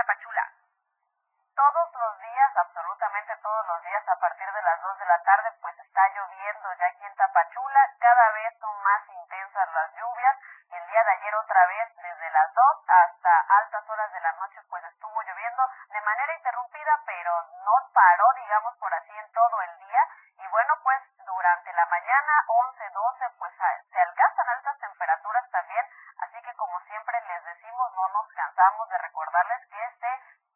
Todos 1.59 1.91
los 1.93 2.21
días, 2.21 2.57
absolutamente 2.57 3.37
todos 3.43 3.67
los 3.67 3.83
días, 3.83 4.09
a 4.09 4.21
partir 4.21 4.47
de 4.47 4.63
las 4.63 4.81
2 4.81 4.99
de 5.01 5.07
la 5.07 5.21
tarde, 5.25 5.51
pues 5.61 5.77
está 5.81 6.09
lloviendo 6.15 6.73
ya 6.75 6.87
aquí 6.87 7.05
en 7.05 7.17
Tapachula. 7.17 7.81
Cada 7.99 8.31
vez 8.31 8.55
son 8.61 8.81
más 8.85 9.03
intensas 9.09 9.69
las 9.73 9.93
lluvias. 9.97 10.37
El 10.71 10.87
día 10.87 11.03
de 11.03 11.11
ayer 11.11 11.35
otra 11.35 11.67
vez, 11.67 11.97
desde 11.97 12.31
las 12.31 12.55
2 12.55 12.65
hasta 12.87 13.41
altas 13.59 13.91
horas 13.91 14.13
de 14.13 14.21
la 14.21 14.33
noche, 14.35 14.63
pues 14.71 14.85
estuvo 14.85 15.21
lloviendo 15.23 15.69
de 15.89 16.01
manera 16.01 16.35
interrumpida, 16.35 17.03
pero 17.05 17.43
no 17.65 17.75
paró, 17.93 18.33
digamos 18.37 18.77
por 18.77 18.95
así, 18.95 19.19
en 19.19 19.33
todo 19.33 19.61
el 19.63 19.79
día. 19.79 20.07
Y 20.37 20.47
bueno, 20.47 20.75
pues 20.85 21.03
durante 21.27 21.73
la 21.73 21.87
mañana, 21.87 22.33
11, 22.47 22.89
12, 22.89 23.31
pues 23.37 23.53
se 23.91 24.01
alcanzan 24.01 24.49
altas 24.49 24.79
temperaturas 24.79 25.51
también. 25.51 25.85
Así 26.21 26.41
que 26.41 26.55
como 26.55 26.79
siempre 26.83 27.21
les 27.23 27.45
decimos, 27.47 27.93
no 27.95 28.09
nos 28.11 28.33
cansamos 28.33 28.89
de 28.91 28.99
recordarles 28.99 29.67
que 29.67 29.85
este, 29.85 30.09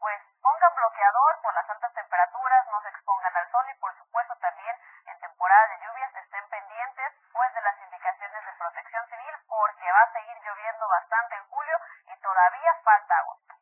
pues 0.02 0.20
pongan 0.42 0.74
bloqueador 0.74 1.40
por 1.42 1.54
las 1.54 1.70
altas 1.70 1.94
temperaturas, 1.94 2.66
no 2.66 2.82
se 2.82 2.88
expongan 2.88 3.36
al 3.36 3.48
sol 3.52 3.64
y 3.70 3.74
por 3.78 3.96
supuesto 3.96 4.34
también 4.42 4.76
en 5.06 5.20
temporada 5.20 5.68
de 5.68 5.78
lluvias 5.78 6.16
estén 6.16 6.48
pendientes 6.48 7.12
pues 7.32 7.54
de 7.54 7.60
las 7.60 7.80
indicaciones 7.80 8.44
de 8.44 8.52
protección 8.58 9.06
civil 9.06 9.34
porque 9.46 9.92
va 9.92 10.00
a 10.02 10.12
seguir 10.12 10.36
lloviendo 10.42 10.88
bastante 10.88 11.36
en 11.36 11.46
julio 11.46 11.78
y 12.06 12.16
todavía 12.18 12.74
falta 12.82 13.18
agosto. 13.18 13.54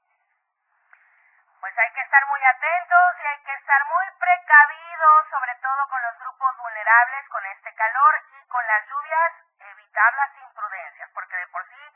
Pues 1.61 1.77
hay 1.77 1.93
que 1.93 2.01
estar 2.01 2.27
muy 2.27 2.41
atentos 2.43 3.21
y 3.21 3.27
hay 3.27 3.43
que 3.45 3.53
estar 3.53 3.85
muy 3.85 4.07
precavidos, 4.19 5.29
sobre 5.29 5.55
todo 5.57 5.89
con 5.89 6.01
los 6.01 6.19
grupos 6.21 6.57
vulnerables, 6.57 7.29
con 7.29 7.45
este 7.45 7.75
calor 7.75 8.15
y 8.33 8.49
con 8.49 8.67
las 8.67 8.89
lluvias, 8.89 9.33
evitar 9.59 10.15
las 10.15 10.37
imprudencias, 10.39 11.11
porque 11.13 11.37
de 11.37 11.47
por 11.49 11.69
sí 11.69 11.93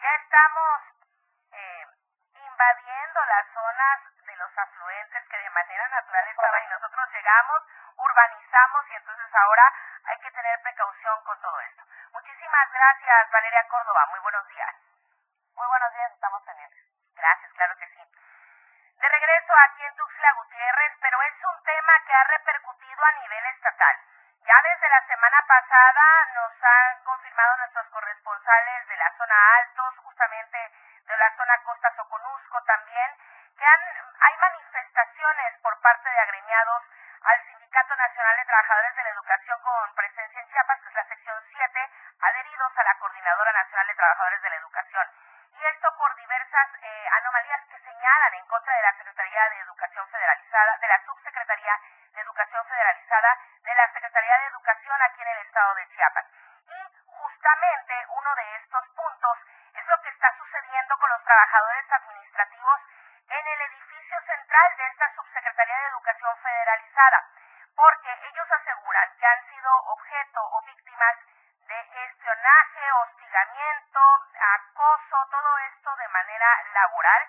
ya 0.00 0.14
estamos 0.14 0.82
eh, 1.50 1.86
invadiendo 2.58 3.24
las 3.24 3.46
zonas 3.78 4.00
de 4.26 4.36
los 4.36 4.58
afluentes 4.58 5.28
que 5.28 5.38
de 5.38 5.50
manera 5.50 5.88
natural 5.88 6.26
estaban 6.26 6.64
y 6.64 6.68
nosotros 6.68 7.08
llegamos, 7.12 7.62
urbanizamos 7.96 8.90
y 8.90 8.94
entonces 8.96 9.34
ahora 9.34 9.72
hay 10.04 10.18
que 10.18 10.30
tener 10.32 10.60
precaución 10.62 11.22
con 11.22 11.40
todo 11.40 11.60
esto. 11.60 11.84
Muchísimas 12.12 12.72
gracias, 12.72 13.30
Valeria 13.30 13.68
Córdoba. 13.68 14.06
Muy 14.10 14.18
buenos 14.18 14.48
días. 14.48 14.74
Muy 15.54 15.66
buenos 15.68 15.92
días, 15.94 16.12
estamos 16.12 16.42
pendientes. 16.42 16.82
Gracias, 17.14 17.52
claro 17.52 17.76
que 17.76 17.86
sí. 17.86 18.02
De 18.98 19.08
regreso 19.08 19.52
aquí 19.64 19.84
en 19.84 19.94
Tuxtla 19.94 20.32
Gutiérrez, 20.32 20.92
pero 21.00 21.22
es 21.22 21.34
un 21.44 21.62
tema 21.62 21.92
que 22.04 22.14
ha 22.14 22.24
repercutido 22.24 23.04
a 23.04 23.12
nivel 23.22 23.46
estatal. 23.46 23.96
Ya 24.42 24.54
desde 24.64 24.88
la 24.88 25.06
semana 25.06 25.44
pasada 25.46 26.26
nos 26.34 26.52
han 26.64 27.04
confirmado 27.04 27.56
nuestros 27.58 27.86
corresponsales 27.90 28.88
de 28.88 28.96
la 28.96 29.12
zona 29.16 29.36
Altos, 29.58 29.98
justamente 29.98 30.72
de 31.06 31.16
la 31.16 31.36
zona 31.36 31.62
Costa 31.62 31.94
Soconusco 31.94 32.62
también, 32.64 33.16
hay 33.68 34.36
manifestaciones 34.38 35.58
por 35.62 35.78
parte 35.80 36.08
de 36.08 36.18
agremiados 36.20 36.82
al 37.20 37.44
Sindicato 37.44 37.94
Nacional 37.96 38.36
de 38.36 38.44
Trabajadores 38.44 38.96
de 38.96 39.02
la 39.02 39.10
Educación 39.10 39.60
con 39.60 39.94
presencia 39.94 40.40
en 40.40 40.48
Chiapas, 40.48 40.80
que 40.80 40.88
es 40.88 40.94
la 40.94 41.04
sección 41.04 41.36
7, 41.52 41.90
adheridos 42.20 42.78
a 42.78 42.84
la 42.84 42.94
Coordinadora 42.98 43.52
Nacional 43.52 43.86
de 43.86 43.94
Trabajadores 43.94 44.42
de 44.42 44.50
la 44.50 44.56
Educación. 44.56 45.06
Y 45.52 45.64
esto 45.66 45.88
por 45.98 46.14
diversas 46.14 46.68
eh, 46.80 47.06
anomalías 47.12 47.60
que 47.68 47.78
señalan 47.80 48.34
en 48.34 48.46
contra 48.46 48.74
de 48.74 48.82
la 48.82 48.92
Secretaría 48.96 49.48
de 49.50 49.60
Educación 49.60 50.08
Federalizada, 50.08 50.78
de 50.78 50.88
la 50.88 51.04
Subsecretaría 51.04 51.80
de 52.14 52.20
Educación 52.20 52.64
Federalizada, 52.66 53.38
de 53.64 53.74
la 53.74 53.92
Secretaría 53.92 54.38
de 54.38 54.46
Educación 54.46 55.02
aquí 55.02 55.22
en 55.22 55.28
el 55.28 55.38
estado 55.46 55.74
de 55.74 55.88
Chiapas. 55.88 56.26
Y 56.68 56.96
justamente 57.06 58.06
uno 58.08 58.34
de 58.34 58.56
estos 58.56 58.88
puntos 58.96 59.38
es 59.74 59.86
lo 59.86 60.00
que 60.00 60.08
está 60.08 60.34
sucediendo 60.36 60.96
con 60.98 61.10
los 61.10 61.24
trabajadores 61.24 61.92
administrativos 61.92 62.80
en 63.28 63.46
el 63.46 63.60
edificio 63.60 64.20
central 64.22 64.76
de 64.76 64.86
esta 64.86 65.14
Subsecretaría 65.14 65.76
de 65.76 65.90
Porque 67.74 68.12
ellos 68.28 68.46
aseguran 68.50 69.16
que 69.18 69.26
han 69.26 69.48
sido 69.48 69.70
objeto 69.86 70.40
o 70.52 70.62
víctimas 70.66 71.16
de 71.66 71.80
espionaje, 72.04 72.92
hostigamiento, 72.92 74.00
acoso, 74.36 75.26
todo 75.30 75.58
esto 75.58 75.96
de 75.96 76.08
manera 76.08 76.62
laboral. 76.74 77.28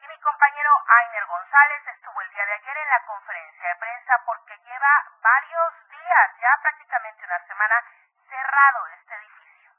Y 0.00 0.08
mi 0.08 0.20
compañero 0.20 0.70
Ainer 0.86 1.24
González 1.24 1.86
estuvo 1.86 2.20
el 2.20 2.30
día 2.30 2.44
de 2.44 2.52
ayer 2.52 2.76
en 2.76 2.88
la 2.90 3.06
conferencia 3.06 3.68
de 3.68 3.76
prensa 3.76 4.22
porque 4.26 4.58
lleva 4.58 5.04
varios 5.22 5.88
días, 5.88 6.30
ya 6.40 6.58
prácticamente 6.60 7.24
una 7.24 7.38
semana, 7.46 7.82
cerrado 8.28 8.86
este 8.88 9.14
edificio. 9.14 9.72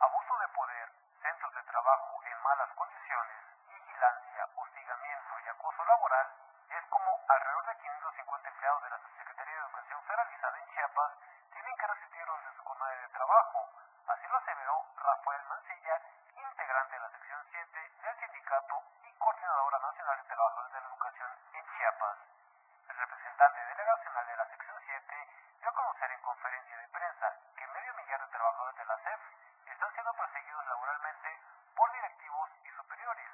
Abuso 0.00 0.38
de 0.38 0.48
poder, 0.48 0.88
centros 1.22 1.54
de 1.54 1.62
trabajo 1.62 2.20
en 2.24 2.42
malas 2.42 2.70
condiciones, 2.74 3.36
vigilancia, 3.68 4.48
hostigamiento 4.56 5.38
y 5.38 5.48
acoso 5.48 5.84
laboral 5.84 6.32
es 6.70 6.84
como 6.86 7.20
alrededor 7.28 7.66
de 7.66 7.76
550 7.76 8.48
empleados 8.48 8.82
de 8.82 8.90
la 8.90 8.98
Subsecretaría 8.98 9.54
de 9.54 9.60
Educación 9.60 10.02
federalizada 10.02 10.58
en 10.58 10.66
Chiapas 10.74 11.12
tienen 11.52 11.76
que 11.76 11.86
resistirlos 11.86 12.44
de 12.44 12.52
su 12.56 12.64
jornada 12.64 12.96
de 12.96 13.08
trabajo. 13.08 13.70
Así 14.08 14.26
lo 14.28 14.36
aseveró 14.36 14.86
Rafael 14.96 15.44
Mancilla, 15.44 16.00
integrante 16.34 16.94
de 16.94 17.00
la 17.00 17.10
sección 17.10 17.46
7 17.50 17.92
del 18.02 18.16
sindicato 18.18 18.82
y 19.02 19.12
coordinadora 19.18 19.78
nacional 19.78 20.16
de 20.16 20.24
trabajadores 20.24 20.72
de 20.72 20.80
la 20.80 20.86
educación 20.88 21.30
en 21.52 21.66
Chiapas. 21.76 22.18
El 22.88 22.96
representante 22.96 23.64
delegacional 23.66 24.26
de 24.26 24.36
la 24.36 24.46
sección 24.46 24.76
7 24.84 25.28
dio 25.60 25.70
a 25.70 25.74
conocer 25.74 26.10
en 26.10 26.20
conferencia 26.22 26.76
de 26.78 26.88
prensa 26.88 27.32
que 27.56 27.66
medio 27.68 27.94
millar 27.94 28.20
de 28.20 28.28
trabajadores 28.28 28.76
de 28.76 28.84
la 28.84 28.98
SEP 28.98 29.20
están 29.66 29.92
siendo 29.92 30.12
perseguidos 30.14 30.66
laboralmente 30.66 31.40
por 31.76 31.92
directivos 31.92 32.50
y 32.64 32.70
superiores, 32.70 33.30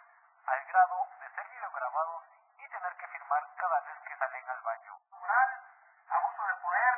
al 0.46 0.64
grado 0.64 1.08
de 1.20 1.30
ser 1.30 1.48
videograbados 1.48 2.24
y 2.60 2.68
tener 2.68 2.96
que 2.96 3.08
firmar 3.08 3.42
cada 3.56 3.80
vez 3.80 3.96
que 4.06 4.16
salen 4.16 4.48
al 4.48 4.60
baño. 4.60 4.98
Moral, 5.10 5.60
abuso 6.08 6.46
de 6.46 6.54
poder, 6.56 6.94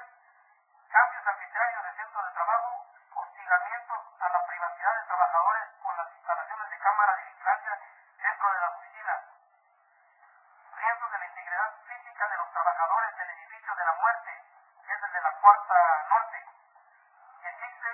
cambios 0.90 1.26
arbitrarios 1.26 1.84
de 1.84 1.92
centro 1.94 2.24
de 2.24 2.30
trabajo, 2.32 2.86
hostigamientos 3.14 4.00
a 4.20 4.28
la 4.28 4.46
privacidad 4.46 4.94
de 4.94 5.06
trabajadores 5.06 5.68
con 5.82 5.96
las 5.96 6.08
instalaciones 6.16 6.70
de 6.70 6.78
cámara 6.92 7.16
de 7.16 7.24
vigilancia 7.24 7.78
dentro 8.20 8.52
de 8.52 8.60
las 8.60 8.74
oficinas, 8.76 9.20
riesgos 10.76 11.12
de 11.12 11.18
la 11.18 11.26
integridad 11.26 11.72
física 11.88 12.28
de 12.28 12.36
los 12.36 12.52
trabajadores 12.52 13.16
del 13.16 13.30
edificio 13.30 13.74
de 13.74 13.84
la 13.84 13.92
muerte, 13.94 14.44
que 14.84 14.92
es 14.92 15.02
el 15.02 15.12
de 15.12 15.20
la 15.22 15.32
Cuarta 15.40 16.04
Norte. 16.10 16.44
Existe 17.44 17.88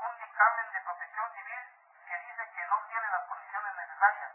un 0.00 0.16
dictamen 0.16 0.72
de 0.72 0.80
protección 0.80 1.30
civil 1.34 1.62
que 2.08 2.18
dice 2.20 2.50
que 2.56 2.66
no 2.68 2.80
tiene 2.88 3.06
las 3.08 3.26
condiciones 3.28 3.74
necesarias. 3.76 4.32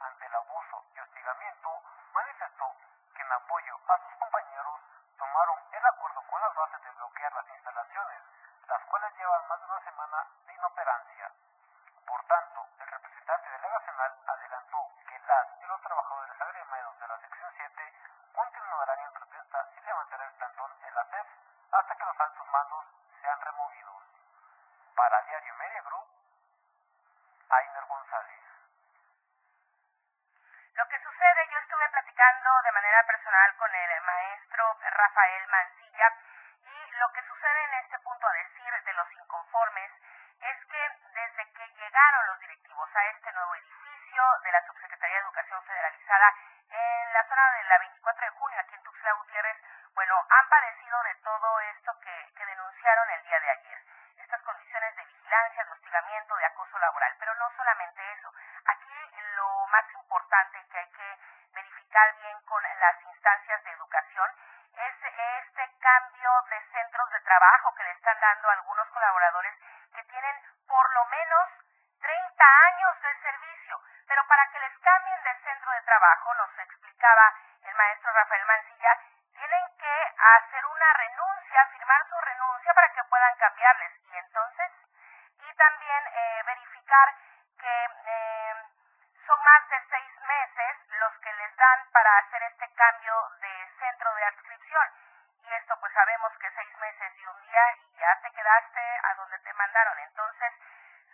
Ante 0.00 0.26
el 0.26 0.34
abuso 0.34 0.84
y 0.92 1.00
hostigamiento, 1.00 1.82
manifestó 2.12 2.76
que 3.16 3.22
en 3.22 3.32
apoyo 3.32 3.80
a 3.88 3.98
sus 4.04 4.14
compañeros 4.18 4.80
tomaron 5.16 5.58
el 5.72 5.86
acuerdo 5.86 6.20
con 6.28 6.38
las 6.38 6.54
bases 6.54 6.82
de 6.82 6.90
bloquear 6.90 7.32
las 7.32 7.48
instalaciones, 7.48 8.22
las 8.68 8.84
cuales 8.84 9.16
llevan 9.16 9.48
más 9.48 9.58
de 9.58 9.66
una 9.72 9.80
semana 9.84 10.26
de 10.44 10.52
inoperancia. 10.52 11.30
Por 12.06 12.22
tanto, 12.26 12.68
el 12.78 12.86
representante 12.86 13.50
delegacional 13.50 14.14
adelantó 14.26 14.90
que 15.08 15.18
las 15.20 15.46
y 15.62 15.66
los 15.66 15.80
trabajadores 15.80 16.40
agremiados 16.40 17.00
de 17.00 17.08
la 17.08 17.18
sección 17.18 17.50
7 17.56 17.94
continuarán 18.34 18.98
en 19.00 19.12
protesta 19.12 19.68
y 19.76 19.80
levantarán 19.80 20.28
el 20.28 20.34
plantón 20.34 20.70
en 20.82 20.94
la 20.94 21.04
CEF 21.06 21.26
hasta 21.72 21.96
que 21.96 22.04
los 22.04 22.20
altos 22.20 22.46
mandos 22.48 22.84
sean 23.22 23.40
removidos. 23.40 24.02
Para 24.94 25.22
Diario 25.22 25.54
Media 25.56 25.82
Group, 25.82 26.06
Ainer 27.48 27.84
González. 27.86 28.42
Lo 30.74 30.88
que 30.88 31.00
sucede, 31.00 31.48
yo 31.50 31.58
estuve 31.58 31.88
platicando 31.88 32.50
de 32.62 32.72
personal 33.02 33.56
con 33.56 33.74
el 33.74 34.00
maestro 34.02 34.78
Rafael 34.80 35.48
Mancilla. 35.48 36.12
Y 36.62 36.90
lo 36.92 37.12
que 37.12 37.22
sucede 37.22 37.64
en 37.64 37.74
este 37.84 37.98
punto 37.98 38.26
a 38.26 38.32
decir 38.32 38.72
de 38.84 38.92
los 38.92 39.12
inconformes 39.12 39.90
es 40.40 40.64
que 40.66 40.90
desde 41.12 41.52
que 41.52 41.68
llegaron 41.70 42.26
los 42.28 42.40
directivos 42.40 42.88
a 42.94 43.04
este 43.06 43.32
nuevo 43.32 43.54
edificio 43.56 44.22
de 44.44 44.52
la 44.52 44.66
Subsecretaría 44.66 45.16
de 45.16 45.22
Educación 45.22 45.62
Federalizada 45.64 46.34
en 46.70 47.12
la 47.12 47.24
zona 47.28 47.50
de 47.52 47.64
la 47.64 47.78
24 47.78 48.24
de 48.24 48.30
junio 48.30 48.60
aquí 48.60 48.74
en 48.74 48.82
Tuxtla 48.82 49.12
Gutiérrez, 49.14 49.58
bueno, 49.94 50.14
han 50.28 50.48
padecido 50.48 51.02
de 51.02 51.14
todo 51.16 51.60
esto 51.60 51.98
que, 52.00 52.32
que 52.36 52.46
denunciaron 52.46 53.10
el 53.10 53.22
día 53.24 53.40
de 53.40 53.50
ayer. 53.50 53.82
Estas 54.18 54.42
condiciones 54.42 54.96
de 54.96 55.04
vigilancia, 55.04 55.64
de 55.64 55.70
hostigamiento, 55.70 56.36
de 56.36 56.46
acoso 56.46 56.78
laboral. 56.78 57.14
Pero 57.18 57.34
no 57.34 57.50
solamente 57.56 58.12
eso. 58.12 58.32
Aquí 58.66 59.10
lo 59.36 59.66
más 59.68 59.84
importante 59.94 60.58
y 60.60 60.68
que 60.68 60.78
hay 60.78 60.90
que 60.90 61.18
verificar 61.54 62.16
bien 62.16 62.40
con 62.42 62.62
las 62.62 63.02
instancias 63.04 63.62
de 63.64 63.70
educación 63.72 64.30
es 64.74 64.94
este 65.04 65.78
cambio 65.78 66.30
de 66.50 66.60
centros 66.72 67.10
de 67.10 67.20
trabajo 67.34 67.74
que 67.74 67.82
le 67.82 67.90
están 67.90 68.18
dando 68.20 68.48
algunos 68.48 68.88
colaboradores 68.90 69.54
que 69.92 70.04
tienen 70.04 70.36
por 70.68 70.94
lo 70.94 71.04
menos 71.06 71.48
30 72.00 72.44
años 72.44 73.02
de 73.02 73.14
servicio. 73.22 73.80
Pero 74.06 74.24
para 74.28 74.46
que 74.50 74.60
les 74.60 74.78
cambien 74.78 75.22
de 75.24 75.34
centro 75.42 75.72
de 75.72 75.82
trabajo, 75.82 76.34
nos 76.34 76.58
explicaba 76.58 77.34
el 77.62 77.74
maestro 77.74 78.12
Rafael 78.12 78.46
Mancilla, 78.46 78.98
tienen 79.34 79.76
que 79.78 80.14
hacer 80.36 80.64
una 80.66 80.92
renuncia, 80.92 81.66
firmar 81.72 82.06
su 82.08 82.20
renuncia 82.20 82.74
para 82.74 82.92
que 82.92 83.04
puedan 83.04 83.36
cambiarles. 83.36 83.92
Y 84.06 84.16
entonces, 84.16 84.70
y 85.40 85.54
también 85.54 86.06
eh, 86.14 86.42
verificar 86.46 87.14
que 87.58 87.88
eh, 88.06 88.54
son 89.26 89.42
más 89.42 89.68
de 89.70 89.82
seis 89.90 90.20
meses 90.22 90.76
los 91.00 91.18
que 91.18 91.32
les 91.32 91.56
dan 91.56 91.80
para 91.90 92.18
hacer 92.18 92.42
este 92.44 92.68
cambio 92.74 93.14
de 93.40 93.70
centro 93.80 94.14
de 94.14 94.24
adscripción. 94.24 94.86
Y 95.44 95.52
esto 95.52 95.78
pues 95.78 95.92
sabemos 95.92 96.32
que 96.38 96.50
seis 96.52 96.78
meses 96.78 97.12
y 97.18 97.26
un 97.26 97.40
día 97.42 97.62
y 97.76 97.96
ya 97.98 98.18
te 98.22 98.30
a 98.46 99.14
donde 99.14 99.38
te 99.38 99.52
mandaron. 99.54 99.98
Entonces 100.00 100.52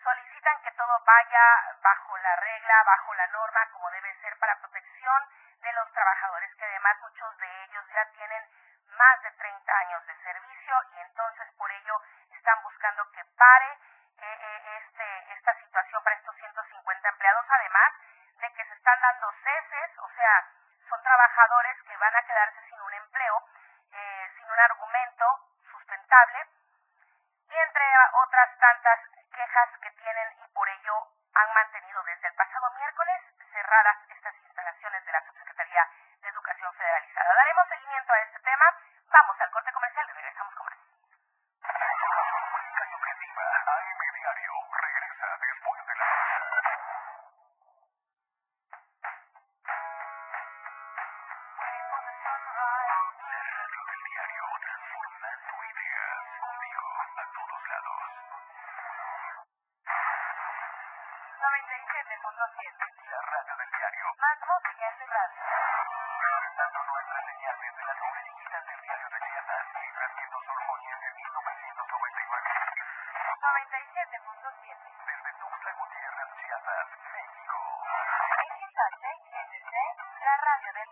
solicitan 0.03 0.61
que 0.62 0.73
todo 0.73 0.99
vaya 1.05 1.77
bajo 1.83 2.16
la 2.19 2.37
regla, 2.37 2.83
bajo 2.85 3.14
la 3.14 3.27
norma, 3.29 3.69
como 3.73 3.90
debe 3.90 4.14
ser 4.21 4.37
para 4.38 4.59
protección 4.59 5.23
de 5.61 5.73
los 5.73 5.93
trabajadores, 5.93 6.55
que 6.57 6.64
además 6.64 6.97
muchos 7.03 7.38
de 7.38 7.64
ellos 7.64 7.85
ya 7.93 8.05
tienen 8.12 8.49
más 8.97 9.23
de 9.23 9.31
30 9.33 9.79
años 9.79 10.07
de 10.07 10.16
servicio 10.16 10.75
y 10.93 11.01
entonces 11.01 11.49
por 11.57 11.71
ello 11.71 12.03
están 12.33 12.62
buscando 12.62 13.09
que 13.12 13.25
pare 13.37 13.79
eh, 14.19 14.38
eh, 14.40 14.79
este, 14.83 15.33
esta 15.35 15.55
situación 15.55 16.03
para 16.03 16.16
estos 16.16 16.35
150 16.37 17.09
empleados, 17.09 17.47
además 17.49 17.93
de 18.40 18.53
que 18.53 18.64
se 18.64 18.75
están 18.75 19.01
dando 19.01 19.33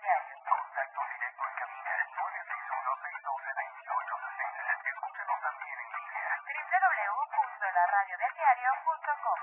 Contacto 0.09 1.05
directo 1.05 1.45
en 1.45 1.53
cabina 1.53 1.93
961-612-2860. 2.17 4.89
Escúchanos 4.89 5.37
también 5.43 5.79
en 5.79 5.93
línea. 5.93 6.41
www.laradiodeldiario.com 6.49 9.39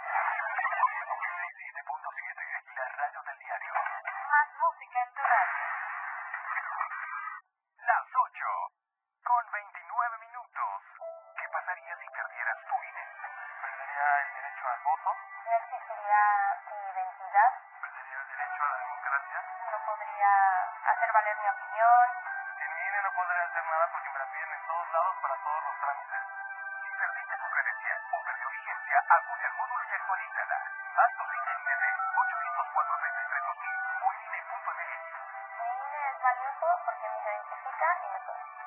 97.7. 1.06 2.74
La 2.74 2.90
radio 2.98 3.22
del 3.22 3.38
diario. 3.38 3.74
Más 4.26 4.50
música 4.58 5.04
en 5.04 5.14
tu 5.14 5.22
radio. 5.22 5.70
Las 7.86 8.10
8. 8.10 8.74
Con 9.22 9.46
29 9.52 10.18
minutos. 10.18 10.82
¿Qué 11.38 11.46
pasaría 11.50 11.96
si 12.02 12.10
perdieras 12.10 12.58
tu 12.66 12.74
INE? 12.74 13.06
Perdería 13.62 14.22
el 14.22 14.45
derecho 14.66 14.70
al 14.70 14.80
voto, 14.82 15.16
No 15.46 15.54
existiría 15.58 16.22
mi 16.66 16.78
identidad. 16.90 17.52
perdería 17.82 18.18
el 18.18 18.28
derecho 18.28 18.64
a 18.64 18.68
la 18.68 18.78
democracia. 18.78 19.38
No 19.72 19.78
podría 19.86 20.30
hacer 20.90 21.12
valer 21.14 21.38
mi 21.38 21.50
opinión. 21.50 22.08
Sin 22.58 22.74
mi 22.74 22.82
INE 22.82 23.02
no 23.04 23.12
podré 23.14 23.42
hacer 23.42 23.64
nada 23.66 23.88
porque 23.92 24.10
me 24.10 24.20
la 24.20 24.26
piden 24.26 24.54
en 24.54 24.66
todos 24.66 24.92
lados 24.92 25.16
para 25.22 25.36
todos 25.36 25.64
los 25.66 25.76
trámites. 25.82 26.22
Si 26.82 26.94
perdiste 26.98 27.38
tu 27.38 27.50
credencial 27.50 28.00
o 28.12 28.24
perdió 28.26 28.50
vigencia, 28.50 28.98
acude 29.10 29.46
al 29.46 29.54
módulo 29.54 29.84
y 29.86 29.94
actualízala. 29.94 30.58
Haz 30.98 31.12
tu 31.18 31.26
cita 31.30 31.52
en 31.52 31.60
INED 31.62 31.96
804 32.16 32.98
33 32.98 33.46
2000 33.46 33.78
o 34.02 34.14
en 34.14 34.22
INE.mx. 34.26 34.92
Mi 35.62 35.68
INE 35.70 36.10
es 36.10 36.22
valioso 36.22 36.68
porque 36.86 37.10
me 37.10 37.20
identifica 37.22 37.88
y 38.02 38.08
me 38.10 38.20
puede. 38.26 38.65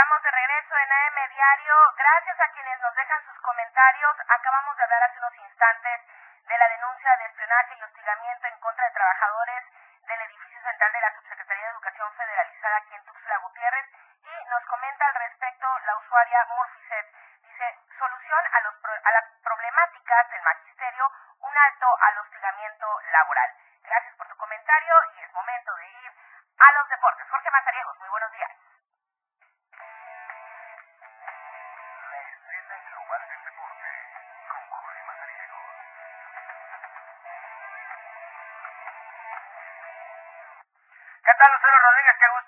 Estamos 0.00 0.22
de 0.22 0.30
regreso 0.30 0.74
en 0.78 0.92
AM 0.92 1.28
Diario. 1.28 1.74
Gracias 1.94 2.40
a 2.40 2.48
quienes 2.52 2.80
nos 2.80 2.94
dejan 2.94 3.22
sus 3.26 3.38
comentarios. 3.40 4.16
Acabamos 4.28 4.74
de 4.74 4.82
hablar 4.84 5.02
hace 5.02 5.18
unos 5.18 5.36
instantes 5.36 6.00
de 6.48 6.56
la 6.56 6.68
denuncia 6.70 7.16
de 7.18 7.26
espionaje 7.26 7.74
y 7.74 7.82
hostigamiento 7.82 8.46
en 8.46 8.58
contra 8.60 8.86
de 8.86 8.92
trabajadores 8.92 9.62
del 10.08 10.22
edificio 10.22 10.62
central 10.62 10.90
de 10.90 11.00
la 11.00 11.14
Subsecretaría 11.16 11.64
de 11.66 11.72
Educación 11.72 12.10
Federalizada 12.14 12.76
aquí 12.78 12.94
en 12.94 13.04
Tuxtla 13.04 13.36
Gutiérrez 13.44 13.86
y 14.24 14.44
nos 14.48 14.64
comenta 14.72 15.04
al 15.04 15.14
respecto 15.16 15.78
la 15.84 15.96
usuaria 15.98 16.46
Murphyset. 16.48 17.06
Dice, 17.42 17.78
solución 17.98 18.40
a, 18.52 18.60
los 18.62 18.74
a 19.04 19.12
las 19.12 19.24
problemáticas 19.44 20.30
del 20.30 20.40
magisterio, 20.40 21.12
un 21.40 21.58
alto 21.58 21.86
al 22.00 22.18
hostigamiento 22.20 23.00
laboral. 23.12 23.52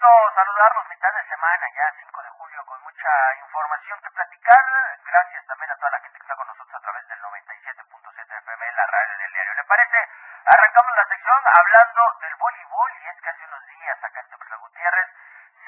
Gusto 0.03 0.35
saludarlos. 0.35 0.89
Mitad 0.89 1.15
de 1.15 1.29
semana, 1.29 1.67
ya 1.77 1.95
5 2.01 2.23
de 2.23 2.31
julio, 2.31 2.67
con 2.67 2.83
mucha 2.83 3.35
información 3.39 4.01
que 4.03 4.11
platicar. 4.11 4.65
Gracias 5.07 5.47
también 5.47 5.71
a 5.71 5.77
toda 5.77 5.91
la 5.91 6.01
gente 6.01 6.19
que 6.19 6.25
está 6.25 6.35
con 6.35 6.47
nosotros 6.49 6.75
a 6.75 6.83
través 6.83 7.07
del 7.07 7.23
97.7 7.23 8.39
FM, 8.39 8.73
la 8.73 8.87
radio 8.87 9.19
del 9.19 9.33
diario. 9.33 9.55
¿Le 9.55 9.65
parece? 9.65 9.99
Arrancamos 10.45 10.97
la 10.97 11.07
sección 11.07 11.39
hablando 11.55 12.19
del 12.21 12.35
voleibol 12.35 12.93
y 12.99 13.09
es 13.09 13.21
que 13.23 13.31
hace 13.31 13.45
unos 13.45 13.67
días 13.67 13.99
acá 14.03 14.21
en 14.21 14.29
Tuxtla 14.31 14.57
Gutiérrez 14.57 15.09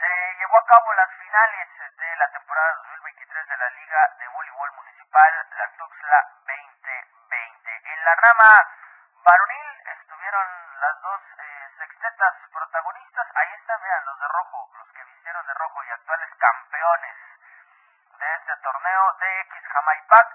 se 0.00 0.34
llevó 0.34 0.58
a 0.58 0.66
cabo 0.66 0.92
las 0.94 1.10
finales 1.14 1.68
de 1.96 2.16
la 2.16 2.28
temporada 2.32 2.74
2023 2.74 3.48
de 3.48 3.56
la 3.56 3.70
Liga 3.70 4.14
de 4.18 4.28
Voleibol 4.28 4.72
Municipal, 4.72 5.46
la 5.50 5.68
Tuxtla 5.78 6.28
2020. 6.42 7.82
En 7.84 8.04
la 8.04 8.14
rama 8.16 8.50
varonil 9.24 9.80
estuvieron 9.98 10.46
las 10.80 11.00
dos 11.00 11.20
eh, 11.38 11.68
sextetas 11.78 12.34
protagonistas. 12.52 13.26
Ahí 13.34 13.52
están, 13.54 13.80
vean, 13.80 14.04
los 14.04 14.20
de 14.20 14.28
rojo, 14.28 14.70
los 14.78 14.88
que 14.92 15.04
vistieron 15.04 15.46
de 15.46 15.54
rojo 15.54 15.82
y 15.84 15.90
actuales 15.90 16.30
campeones 16.38 17.16
de 18.18 18.34
este 18.34 18.56
torneo 18.56 19.12
DX 19.18 19.63
Jamaipac 19.74 20.26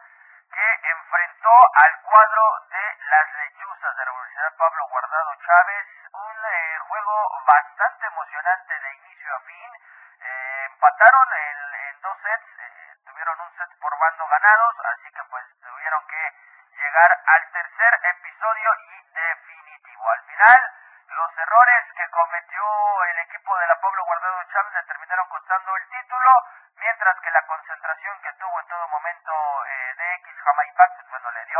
que 0.51 0.79
enfrentó 0.91 1.55
al 1.75 2.01
cuadro 2.01 2.59
de 2.71 2.97
las 3.07 3.33
lechuzas 3.35 3.95
de 3.95 4.05
la 4.05 4.11
Universidad 4.11 4.57
Pablo 4.57 4.87
Guardado 4.89 5.35
Chávez. 5.45 5.87
Un 6.11 6.45
eh, 6.45 6.77
juego 6.79 7.43
bastante 7.47 8.05
emocionante 8.07 8.79
de 8.79 8.93
inicio 8.95 9.35
a 9.35 9.39
fin. 9.41 9.71
Eh, 10.19 10.65
empataron 10.65 11.27
en, 11.33 12.01
dos 12.01 12.17
sets, 12.21 12.59
eh, 12.59 12.95
tuvieron 13.05 13.39
un 13.39 13.51
set 13.57 13.69
por 13.79 13.97
bando 13.97 14.27
ganados, 14.27 14.75
así 14.91 15.09
que 15.11 15.23
pues 15.23 15.45
tuvieron 15.61 16.05
que 16.07 16.33
llegar 16.75 17.11
al 17.25 17.51
tercer 17.51 17.99
episodio 18.03 18.69
y 18.91 19.03
definitivo. 19.13 20.09
Al 20.09 20.21
final, 20.23 20.71
los 21.09 21.37
errores 21.37 21.85
que 21.95 22.09
cometió 22.09 23.03
el 23.05 23.19
equipo 23.19 23.57
de 23.57 23.67
la 23.67 23.79
Pablo 23.81 24.05
Guardado 24.05 24.43
Chávez 24.51 24.73
le 24.73 24.83
terminaron 24.83 25.27
costando 25.27 25.75
el 25.75 25.87
título, 25.89 26.29
mientras 26.77 27.19
que 27.21 27.31
la 27.31 27.45
concentración 27.45 28.21
que 28.21 28.33
tuvo 28.33 28.59
en 28.59 28.67
todo 28.67 28.87
momento 28.87 29.65
eh, 29.65 29.95
DX 29.97 30.41
Jamaipac, 30.43 30.95
pues 30.95 31.09
bueno, 31.09 31.31
le 31.31 31.45
dio 31.45 31.59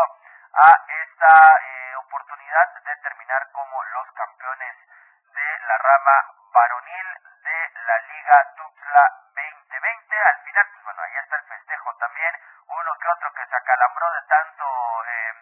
a 0.53 0.69
esta 0.87 1.59
eh, 1.61 1.95
oportunidad 1.97 2.73
de 2.85 2.95
terminar 2.97 3.51
como 3.51 3.83
los 3.83 4.11
campeones 4.13 4.75
de 6.09 6.15
la 6.15 6.21
rama 6.21 6.33
varonil 6.53 7.07
de 7.43 7.71
la 7.85 7.97
Liga 7.99 8.53
Tuxtla 8.57 9.05
2020. 9.35 10.17
Al 10.17 10.37
final, 10.43 10.65
pues 10.73 10.83
bueno, 10.85 11.01
ahí 11.01 11.17
está 11.17 11.35
el 11.35 11.43
festejo 11.43 11.95
también, 11.97 12.33
uno 12.67 12.97
que 12.99 13.07
otro 13.09 13.33
que 13.33 13.45
se 13.45 13.55
acalambró 13.55 14.11
de 14.11 14.21
tanto 14.23 14.65
eh, 15.05 15.33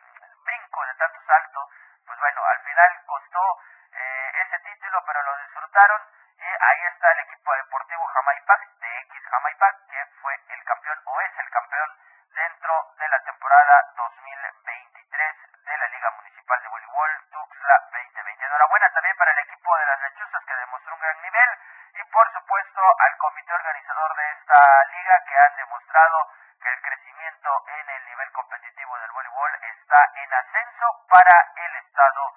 brinco, 0.43 0.85
de 0.85 0.93
tanto 0.95 1.21
salto, 1.25 1.69
pues 2.05 2.19
bueno, 2.19 2.45
al 2.45 2.59
final 2.59 3.01
costó 3.05 3.59
eh, 3.93 4.31
ese 4.43 4.59
título, 4.59 5.03
pero 5.05 5.23
lo 5.23 5.37
disfrutaron 5.37 6.01
y 6.37 6.45
ahí 6.45 6.85
está 6.85 7.11
el 7.11 7.19
equipo 7.19 7.53
deportivo 7.55 8.05
Jamaipac, 8.05 8.61
de 8.79 8.99
X 8.99 9.21
Jamaipac, 9.29 9.87
que 9.87 10.05
fue 10.21 10.35
el 10.49 10.63
campeón 10.63 11.01
o 11.05 11.21
es 11.21 11.39
el 11.39 11.49
campeón 11.49 11.89
dentro 12.35 12.93
de 12.99 13.09
la 13.09 13.19
temporada 13.23 13.93
2023 13.95 15.35
de 15.67 15.77
la 15.77 15.87
Liga 15.87 16.11
Municipal 16.11 16.61
de 16.61 16.69
Voleibol 16.69 17.11
Tuxtla 17.31 17.75
2020. 17.91 18.45
Enhorabuena 18.45 18.89
también 18.93 19.17
para 19.17 19.31
el 19.31 19.39
equipo 19.39 19.77
de 19.77 19.85
las 19.85 20.01
lechuzas 20.01 20.43
que 20.45 20.55
demostró 20.55 20.93
un 20.93 21.01
gran 21.01 21.21
nivel 21.21 21.49
y 21.93 22.03
por 22.11 22.31
supuesto 22.31 22.81
al 22.99 23.17
comité 23.17 23.53
organizador 23.53 24.15
de 24.15 24.31
esta 24.31 24.85
liga 24.91 25.23
que 25.26 25.26
han 25.39 25.55
demostrado 25.55 26.31
que 26.61 26.69
el 26.69 26.81
crecimiento 26.81 27.63
en 27.67 27.89
el 27.89 28.05
nivel 28.05 28.31
competitivo 28.31 28.97
del 28.99 29.11
voleibol 29.11 29.51
está 29.61 30.11
en 30.15 30.33
ascenso 30.33 31.05
para 31.09 31.51
el 31.55 31.75
estado 31.75 32.33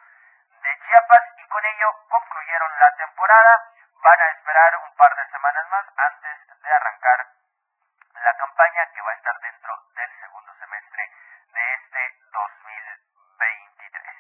de 0.63 0.79
Chiapas 0.87 1.39
y 1.39 1.47
con 1.49 1.65
ello 1.65 1.89
concluyeron 2.09 2.79
la 2.79 2.97
temporada. 2.97 3.73
Van 4.03 4.21
a 4.21 4.31
esperar 4.31 4.77
un 4.77 4.95
par 4.97 5.15
de 5.15 5.31
semanas 5.31 5.69
más 5.69 5.87
antes 5.97 6.63
de 6.63 6.73
arrancar 6.73 7.27
la 8.15 8.35
campaña 8.37 8.87
que 8.93 9.03
va 9.03 9.11
a 9.11 9.15
estar 9.15 9.39
dentro 9.41 9.77
del 9.95 10.21
segundo 10.21 10.55
semestre 10.55 11.11
de 11.53 11.75
este 11.75 12.19
2023. 12.33 14.17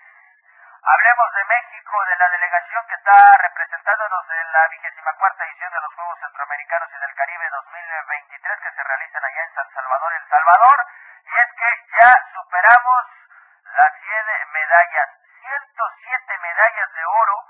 Hablemos 0.83 1.35
de 1.35 1.45
México, 1.45 2.05
de 2.07 2.17
la 2.17 2.29
delegación 2.31 2.87
que 2.87 2.95
está 2.95 3.13
representándonos 3.43 4.31
en 4.31 4.53
la 4.53 4.69
vigésima 4.69 5.13
cuarta 5.15 5.45
edición 5.45 5.73
de 5.73 5.81
los 5.81 5.95
Juegos 5.95 6.19
Centroamericanos 6.21 6.89
y 6.95 6.99
del 6.99 7.15
Caribe 7.15 7.51
2023 7.51 8.61
que 8.61 8.73
se 8.73 8.83
realizan 8.83 9.25
allá 9.25 9.43
en 9.43 9.55
San 9.55 9.71
Salvador, 10.01 10.15
El 10.15 10.27
Salvador. 10.29 10.87
Y 11.25 11.37
es 11.37 11.53
que 11.57 11.69
ya 12.01 12.13
superamos 12.33 13.07
las 13.65 13.93
100 14.03 14.53
medallas, 14.53 15.11
107 15.41 16.39
medallas 16.39 16.93
de 16.93 17.05
oro 17.05 17.45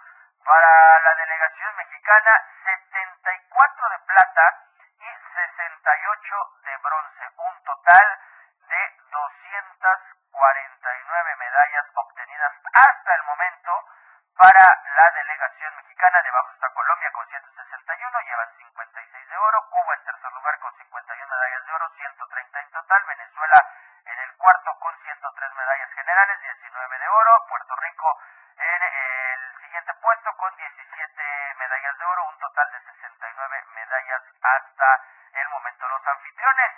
para 0.45 0.99
la 1.01 1.15
delegación 1.15 1.77
mexicana, 1.77 2.45
74 2.65 3.89
de 3.91 3.99
plata 4.01 4.57
y 4.99 5.15
68 5.35 6.57
de 6.65 6.77
bronce, 6.79 7.31
un 7.37 7.63
total 7.63 8.19
de 8.69 8.97
249 9.11 11.37
medallas 11.37 11.87
obtenidas 11.95 12.53
hasta 12.75 13.15
el 13.15 13.23
momento 13.25 13.85
para 14.37 14.83
la 14.97 15.11
delegación 15.13 15.77
mexicana. 15.77 16.21
Debajo 16.23 16.51
está 16.53 16.69
Colombia 16.71 17.13
con 17.13 17.29
161, 17.29 18.21
llevan 18.21 18.51
56 18.59 19.29
de 19.29 19.37
oro, 19.37 19.69
Cuba 19.71 19.95
en 19.95 20.05
tercer 20.05 20.33
lugar 20.33 20.59
con 20.59 20.75
51 20.75 21.20
medallas 21.41 21.67
de 21.67 21.73
oro, 21.73 21.89
130 21.97 22.61
en 22.61 22.71
total, 22.71 23.05
Venezuela 23.05 23.55
en 24.05 24.19
el 24.19 24.37
cuarto 24.37 24.75
con 24.79 24.95
103 25.03 25.55
medallas 25.55 25.91
generales, 25.93 26.41
19 26.41 26.99
de 26.99 27.09
oro, 27.09 27.47
Puerto 27.49 27.77
Rico 27.77 28.21
en 28.59 28.83
el 28.83 29.61
siguiente 29.61 29.95
puesto 29.95 30.37
con 30.37 30.55
17 30.55 31.55
medallas 31.59 31.99
de 31.99 32.05
oro, 32.05 32.25
un 32.29 32.39
total 32.39 32.71
de 32.73 32.81
69 32.81 33.65
medallas 33.75 34.23
hasta 34.43 35.01
el 35.33 35.49
momento. 35.49 35.89
Los 35.89 36.07
anfitriones, 36.07 36.73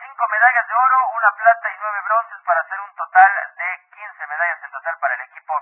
5 0.00 0.28
medallas 0.28 0.66
de 0.66 0.74
oro, 0.74 1.08
una 1.10 1.30
plata 1.36 1.70
y 1.70 1.76
9 1.78 2.00
bronces 2.02 2.42
para 2.42 2.60
hacer 2.60 2.80
un 2.80 2.94
total 2.96 3.30
de 3.56 3.88
15 3.94 4.26
medallas 4.26 4.64
en 4.64 4.70
total 4.72 4.98
para 4.98 5.14
el 5.14 5.20
equipo 5.20 5.54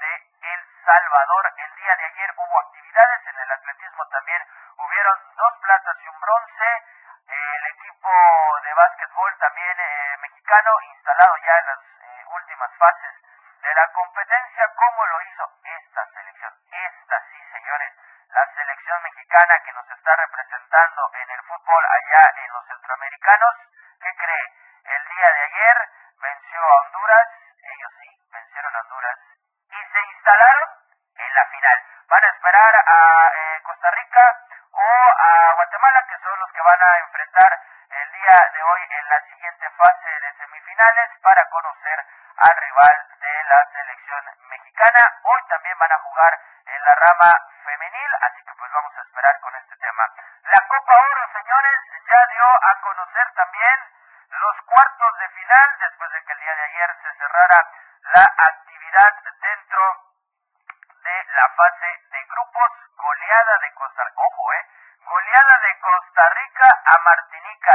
de 0.00 0.30
El 0.40 0.66
Salvador. 0.84 1.52
El 1.58 1.74
día 1.76 1.96
de 1.96 2.04
ayer 2.06 2.34
hubo 2.36 2.60
actividades, 2.60 3.26
en 3.26 3.38
el 3.38 3.52
atletismo 3.52 4.06
también 4.08 4.42
hubieron 4.78 5.18
dos 5.36 5.52
platas 5.60 5.96
y 6.00 6.08
un 6.08 6.20
bronce. 6.20 6.82
El 7.28 7.66
equipo 7.66 8.10
de 8.64 8.74
básquetbol 8.74 9.38
también 9.38 9.76
eh, 9.78 10.16
mexicano 10.20 10.70
instalado 10.82 11.36
en 11.58 11.66
las 11.66 11.78
eh, 11.78 12.24
últimas 12.28 12.70
fases 12.78 13.14
de 13.62 13.74
la 13.74 13.86
competencia, 13.92 14.68
como 14.74 15.06
lo 15.06 15.22
hizo 15.22 15.50
esta 15.64 16.06
selección. 16.14 16.52
Esta 16.70 17.20
sí, 17.30 17.44
señores, 17.52 17.92
la 18.28 18.46
selección 18.54 19.02
mexicana 19.02 19.54
que 19.64 19.72
nos 19.72 19.90
está 19.90 20.16
representando 20.16 21.10
en 21.14 21.30
el 21.30 21.42
fútbol 21.42 21.84
allá 21.84 22.32
en 22.36 22.52
los 22.52 22.66
centroamericanos. 22.66 23.54
¿Qué 24.00 24.14
cree? 24.16 24.52
El 24.84 25.06
día 25.06 25.26
de 25.32 25.42
ayer 25.42 25.88
venció 26.20 26.60
a 26.60 26.80
Honduras, 26.80 27.28
ellos 27.62 27.92
sí, 28.00 28.10
vencieron 28.32 28.74
a 28.74 28.80
Honduras 28.80 29.18
y 29.70 29.84
se 29.92 30.00
instalaron 30.00 30.68
en 31.16 31.34
la 31.34 31.46
final. 31.46 31.82
Van 32.08 32.24
a 32.24 32.28
esperar 32.28 32.74
a 32.76 33.32
eh, 33.34 33.60
Costa 33.62 33.90
Rica 33.90 34.40
o 34.72 34.82
a 34.82 35.54
Guatemala, 35.54 36.04
que 36.08 36.18
son 36.18 36.38
los 36.40 36.50
que 36.52 36.62
van 36.62 36.82
a 36.82 36.98
enfrentar 36.98 37.60
el 37.90 38.12
día 38.12 38.38
de 38.54 38.62
hoy 38.62 38.80
en 38.90 39.08
la 39.08 39.20
siguiente 39.28 39.70
fase 39.70 40.20
de 40.20 40.32
semifinales 40.38 41.10
van 45.82 45.92
a 45.92 45.98
jugar 45.98 46.38
en 46.66 46.84
la 46.84 46.94
rama 46.94 47.32
femenil, 47.64 48.10
así 48.22 48.42
que 48.44 48.54
pues 48.54 48.70
vamos 48.70 48.92
a 48.96 49.02
esperar 49.02 49.40
con 49.40 49.54
este 49.56 49.76
tema. 49.76 50.06
La 50.44 50.60
Copa 50.68 50.92
Oro, 51.10 51.32
señores, 51.32 51.80
ya 52.06 52.26
dio 52.30 52.46
a 52.46 52.80
conocer 52.82 53.26
también 53.34 53.78
los 54.30 54.56
cuartos 54.62 55.18
de 55.18 55.28
final 55.30 55.78
después 55.80 56.12
de 56.12 56.24
que 56.24 56.32
el 56.32 56.38
día 56.38 56.54
de 56.54 56.62
ayer 56.62 56.90
se 57.02 57.12
cerrara 57.18 57.58
la 58.14 58.22
actividad 58.22 59.12
dentro 59.40 59.82
de 61.02 61.24
la 61.34 61.48
fase 61.56 61.90
de 62.12 62.24
grupos, 62.30 62.70
goleada 62.94 63.58
de 63.58 63.74
Costa 63.74 64.04
Rica, 64.04 64.22
ojo, 64.22 64.52
eh, 64.52 64.66
goleada 65.02 65.58
de 65.66 65.80
Costa 65.80 66.28
Rica 66.30 66.68
a 66.86 66.98
Martinica, 67.02 67.72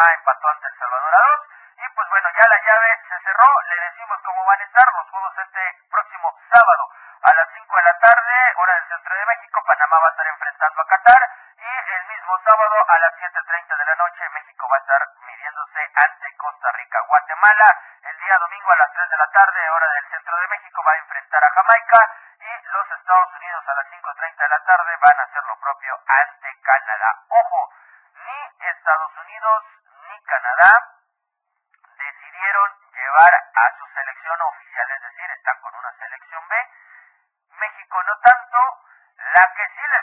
Panamá 0.00 0.14
empató 0.14 0.48
ante 0.48 0.68
El 0.68 0.78
Salvador 0.78 1.14
a 1.14 1.20
dos. 1.20 1.40
Y 1.76 1.88
pues 1.94 2.08
bueno, 2.08 2.28
ya 2.32 2.48
la 2.48 2.58
llave 2.64 3.00
se 3.08 3.20
cerró, 3.20 3.48
le 3.68 3.80
decimos 3.80 4.20
cómo 4.24 4.44
van 4.44 4.60
a 4.60 4.64
estar 4.64 4.86
los 4.94 5.10
juegos 5.10 5.38
este 5.38 5.76
próximo 5.90 6.38
sábado. 6.52 6.88
A 7.20 7.34
las 7.34 7.48
5 7.52 7.76
de 7.76 7.82
la 7.82 7.98
tarde, 7.98 8.34
hora 8.56 8.74
del 8.74 8.88
centro 8.88 9.14
de 9.14 9.26
México, 9.26 9.62
Panamá 9.66 9.98
va 10.00 10.06
a 10.06 10.10
estar 10.10 10.26
enfrentando 10.26 10.80
a 10.80 10.86
Qatar. 10.86 11.22
Y 11.56 11.92
el 11.92 12.04
mismo 12.08 12.38
sábado 12.44 12.76
a 12.88 12.98
las 12.98 13.12
7.30 13.20 13.76
de 13.76 13.84
la 13.84 13.94
noche 13.96 14.28
México 14.30 14.68
va 14.72 14.76
a 14.76 14.80
estar 14.80 15.02
midiéndose 15.20 15.92
ante 15.94 16.36
Costa 16.36 16.72
Rica. 16.72 17.00
Guatemala 17.06 17.68
el 18.02 18.16
día 18.16 18.38
domingo 18.38 18.72
a 18.72 18.76
las 18.76 18.92
3 18.92 19.10
de 19.10 19.16
la 19.18 19.28
tarde, 19.28 19.70
hora 19.70 19.88
del 19.92 20.08
centro 20.08 20.36
de 20.38 20.48
México, 20.48 20.82
va 20.82 20.92
a 20.92 20.96
enfrentar 20.96 21.44
a 21.44 21.50
Jamaica. 21.50 22.00
Y 22.40 22.72
los 22.72 22.90
Estados 22.90 23.34
Unidos 23.34 23.68
a 23.68 23.74
las 23.74 23.86
5.30 23.92 24.36
de 24.36 24.48
la 24.48 24.64
tarde 24.64 24.96
van 24.96 25.20
a 25.20 25.22
hacer 25.24 25.44
lo 25.44 25.60
propio 25.60 26.00
ante 26.08 26.60
Canadá. 26.62 27.24
Ojo, 27.28 27.70
ni 28.14 28.68
Estados 28.68 29.12
Unidos 29.18 29.64
ni 30.10 30.20
Canadá 30.24 30.72
decidieron 31.98 32.70
llevar 32.92 33.32
a 33.34 33.78
su 33.78 33.86
selección 33.94 34.40
oficial, 34.42 34.90
es 34.90 35.02
decir, 35.02 35.30
están 35.30 35.60
con 35.60 35.74
una 35.74 35.92
selección 35.98 36.42
B. 36.48 36.56
México 37.58 38.02
no 38.02 38.16
tanto. 38.18 38.58
La 39.20 39.52
que 39.54 39.68
sí 39.76 39.82
le 39.86 40.02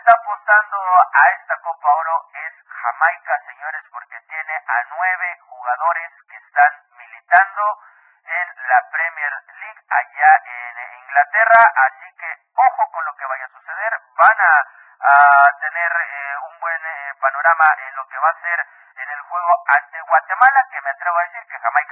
apostando 0.57 0.77
a 1.13 1.29
esta 1.39 1.57
Copa 1.61 1.93
Oro 1.93 2.25
es 2.33 2.53
Jamaica, 2.65 3.39
señores, 3.45 3.83
porque 3.91 4.19
tiene 4.21 4.53
a 4.55 4.83
nueve 4.89 5.39
jugadores 5.49 6.11
que 6.29 6.37
están 6.37 6.73
militando 6.97 7.79
en 8.25 8.67
la 8.67 8.89
Premier 8.89 9.33
League 9.61 9.81
allá 9.89 10.41
en 10.45 10.99
Inglaterra, 10.99 11.61
así 11.85 12.11
que 12.17 12.33
ojo 12.55 12.91
con 12.91 13.05
lo 13.05 13.15
que 13.15 13.25
vaya 13.25 13.45
a 13.45 13.49
suceder, 13.49 14.01
van 14.17 14.37
a, 14.41 14.53
a 15.13 15.59
tener 15.61 15.91
eh, 15.91 16.37
un 16.49 16.59
buen 16.59 16.85
eh, 16.85 17.13
panorama 17.21 17.67
en 17.87 17.95
lo 17.95 18.07
que 18.07 18.17
va 18.17 18.29
a 18.29 18.41
ser 18.41 18.65
en 18.97 19.09
el 19.09 19.21
juego 19.21 19.63
ante 19.77 20.01
Guatemala, 20.01 20.65
que 20.71 20.81
me 20.81 20.89
atrevo 20.89 21.17
a 21.17 21.23
decir 21.23 21.45
que 21.47 21.59
Jamaica 21.59 21.86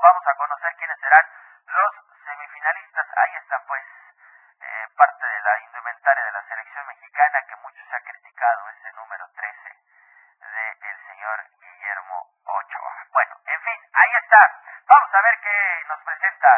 Vamos 0.00 0.26
a 0.26 0.34
conocer 0.34 0.74
quiénes 0.76 0.98
serán 1.00 1.26
los 1.66 1.94
semifinalistas. 2.24 3.06
Ahí 3.16 3.36
están 3.36 3.62
pues 3.66 3.84
eh, 4.60 4.88
parte 4.96 5.26
de 5.26 5.40
la 5.40 5.58
indumentaria 5.60 6.24
de 6.24 6.32
la 6.32 6.42
selección 6.48 6.86
mexicana 6.86 7.42
que 7.48 7.56
mucho 7.56 7.80
se 7.88 7.96
ha 7.96 8.00
criticado, 8.00 8.68
ese 8.70 8.92
número 8.92 9.28
13 9.34 9.78
del 10.80 10.98
señor 11.06 11.44
Guillermo 11.60 12.30
Ochoa. 12.44 12.94
Bueno, 13.12 13.36
en 13.46 13.60
fin, 13.62 13.78
ahí 13.92 14.14
está. 14.22 14.38
Vamos 14.86 15.14
a 15.14 15.22
ver 15.22 15.40
qué 15.40 15.84
nos 15.88 16.00
presenta 16.02 16.48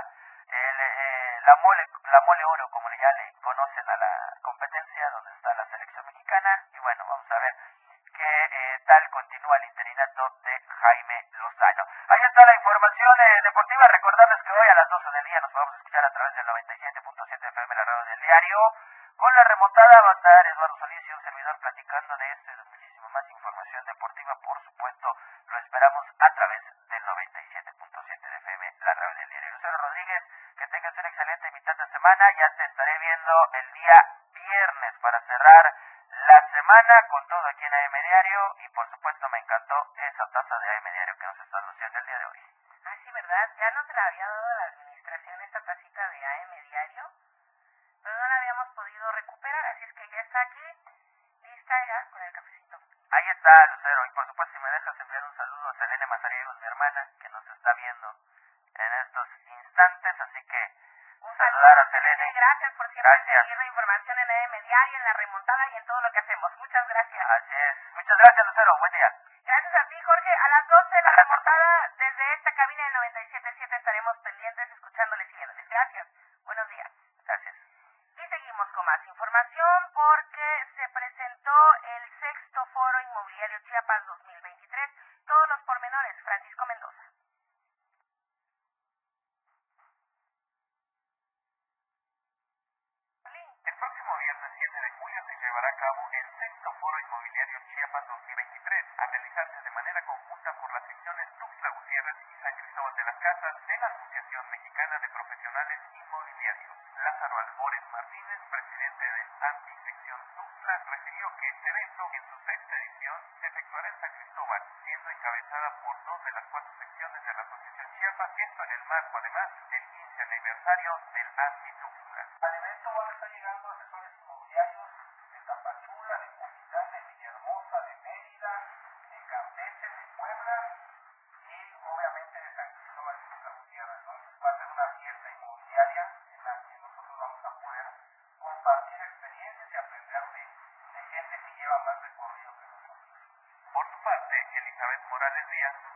el, 0.49 0.81
eh, 0.81 1.41
la 1.43 1.57
mole 1.57 1.87
la 2.11 2.21
mole 2.23 2.45
oro, 2.45 2.69
como 2.71 2.91
ya 2.91 3.13
le 3.13 3.33
conocen 3.41 3.89
a 3.89 3.97
la 3.97 4.37
competencia, 4.43 5.11
donde 5.11 5.31
está 5.33 5.55
la 5.55 5.65
selección 5.67 6.05
mexicana. 6.07 6.65
Y 6.73 6.79
bueno, 6.81 7.05
vamos 7.09 7.31
a 7.31 7.39
ver 7.39 7.55
qué 8.17 8.45
eh, 8.53 8.79
tal 8.87 9.09
continúa 9.11 9.57
el 9.57 9.65
interinato 9.65 10.29
de 10.45 10.61
Jaime 10.69 11.29
Lozano. 11.33 11.85
Ahí 12.09 12.21
está 12.23 12.47
la 12.47 12.55
información 12.55 13.15
eh, 13.21 13.41
deportiva. 13.45 13.83
Recordarles 13.91 14.43
que 14.43 14.53
hoy 14.53 14.69
a 14.69 14.75
las 14.75 14.89
12 14.91 15.11
del 15.11 15.25
día 15.25 15.41
nos 15.41 15.53
podemos 15.53 15.75
escuchar 15.77 16.05
a 16.05 16.13
través 16.13 16.35
del 16.35 16.47
97.7 16.47 17.49
FM, 17.49 17.75
la 17.75 17.85
radio 17.85 18.05
del 18.05 18.21
diario. 18.21 18.59
Con 19.17 19.35
la 19.35 19.45
remontada 19.45 20.03
va 20.03 20.11
a 20.11 20.15
estar 20.15 20.47
Eduardo 20.47 20.77
Solís 20.79 21.09
y 21.09 21.13
un 21.13 21.23
servidor 21.23 21.59
platicando 21.61 22.17
de 22.17 22.33
esto 22.33 22.53
y 22.53 22.57
de 22.57 22.65
muchísima 22.65 23.09
más 23.09 23.31
información 23.31 23.85
deportiva. 23.85 24.35
Por 24.41 24.65
supuesto, 24.65 25.17
lo 25.47 25.59
esperamos 25.59 26.07
a 26.19 26.35
través 26.35 26.63
del 26.89 27.03
97.7 27.05 28.21
de 28.21 28.37
FM, 28.37 28.75
la 28.81 28.95
radio 28.95 29.15
del 29.15 29.29
diario. 29.29 29.51
Lucero 29.53 29.77
Rodríguez, 29.77 30.25
que 30.57 30.67
tengas 30.69 30.97
una 30.97 31.09
excelente 31.09 31.51
mitad 31.53 31.77
de 31.77 31.85
Ya 32.11 32.51
te 32.57 32.65
estaré 32.65 32.99
viendo 32.99 33.33
el 33.55 33.73
día 33.73 33.95
viernes 34.35 34.95
para 35.01 35.21
cerrar 35.21 35.75
la 36.11 36.51
semana 36.51 37.07
con 37.09 37.25
todo 37.29 37.47
aquí 37.47 37.65
en 37.65 37.73
AM 37.73 38.03
Diario 38.03 38.57
y 38.59 38.69
por 38.71 38.91
supuesto 38.91 39.29
me 39.29 39.39
encantó 39.39 39.95
esa 39.97 40.27
taza 40.33 40.59
de 40.59 40.71
AM 40.71 40.93
Diario 40.93 41.17
que 41.17 41.27
nos 41.27 41.39
está 41.39 41.61
luciendo 41.61 41.99
el 42.01 42.07
día 42.07 42.19
de 42.19 42.25
hoy. 42.25 42.41
Ah, 42.85 42.97
sí, 43.05 43.13
¿verdad? 43.13 43.51
Ya 43.59 43.71
no 43.71 43.85
se 43.87 43.93
la 43.93 44.07
había 44.07 44.27
dado 44.27 44.45
a 44.45 44.55
la 44.55 44.65
administración 44.65 45.41
esta 45.41 45.61
tacita 45.61 46.09
de 46.09 46.27
AM 46.27 46.63
Diario, 46.65 47.11
pero 48.03 48.19
no 48.19 48.27
la 48.27 48.37
habíamos 48.37 48.69
podido 48.75 49.13
recuperar, 49.13 49.67
así 49.67 49.85
es 49.85 49.93
que 49.95 50.09
ya 50.09 50.21
está 50.21 50.41
aquí, 50.41 50.67
lista 51.43 51.75
ya 51.87 52.11
con 52.11 52.23
el 52.23 52.33
cafecito. 52.33 52.79
Ahí 53.13 53.29
está 53.31 53.67
Lucero 53.71 54.05
y 54.05 54.11
por 54.11 54.27
supuesto 54.27 54.59
si 54.59 54.65
me 54.65 54.71
dejas 54.71 54.99
enviar 54.99 55.25
un 55.25 55.37
saludo 55.37 55.69
a 55.69 55.75
Selene 55.75 56.07
Mazariegos, 56.07 56.59
mi 56.59 56.67
hermana, 56.67 57.09
que 57.23 57.29
nos 57.29 57.47
está 57.47 57.73
viendo 57.75 58.17
en 58.75 58.93
estos 59.07 59.29
instantes, 59.47 60.21
así 60.21 60.43
que 60.47 60.91
Un 61.21 61.37
saludar 61.37 61.79
a 61.79 61.85
saludo, 61.85 61.91
Selene. 61.93 62.31
Gracias 63.11 63.43
seguir 63.43 63.59
la 63.59 63.67
información 63.67 64.17
en 64.21 64.31
AM 64.31 64.53
Diario, 64.63 64.97
en 64.97 65.05
la 65.05 65.13
remontada 65.15 65.67
y 65.73 65.77
en 65.79 65.85
todo 65.85 66.01
lo 66.01 66.13
que 66.13 66.19
hacemos. 66.21 66.53
Muchas 66.59 66.87
gracias. 66.87 67.27
Así 67.27 67.55
es. 67.59 67.75
Muchas 67.97 68.17
gracias 68.19 68.47
Lucero, 68.47 68.79
buen 68.79 68.93
día. 68.93 69.00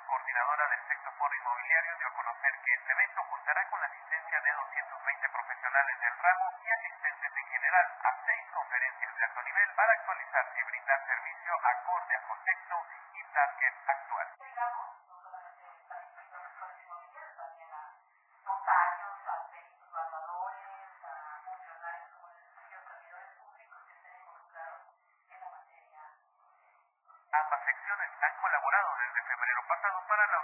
coordinadora 0.06 0.68
del 0.68 0.80
sexto 0.88 1.10
foro 1.18 1.34
inmobiliario, 1.34 1.96
dio 1.98 2.08
a 2.08 2.12
conocer 2.14 2.52
que 2.64 2.74
este 2.74 2.92
evento 2.92 3.22
contará 3.28 3.68
con 3.68 3.80
la 3.80 3.86
asistencia 3.86 4.40
de 4.40 4.52
220 4.52 5.28
profesionales 5.28 6.00
del 6.00 6.18
ramo 6.18 6.46
y 6.62 6.70
asistentes 6.70 7.32
en 7.36 7.46
general 7.46 7.86
a 8.04 8.10
seis 8.26 8.44
conferencias 8.52 9.16
de 9.16 9.24
alto 9.24 9.42
nivel 9.42 9.70
para 9.74 9.92
actualizarse 9.92 10.60
y 10.60 10.62
brindar 10.64 11.06
servicio 11.06 11.52
acorde 11.64 12.14
a 12.16 12.20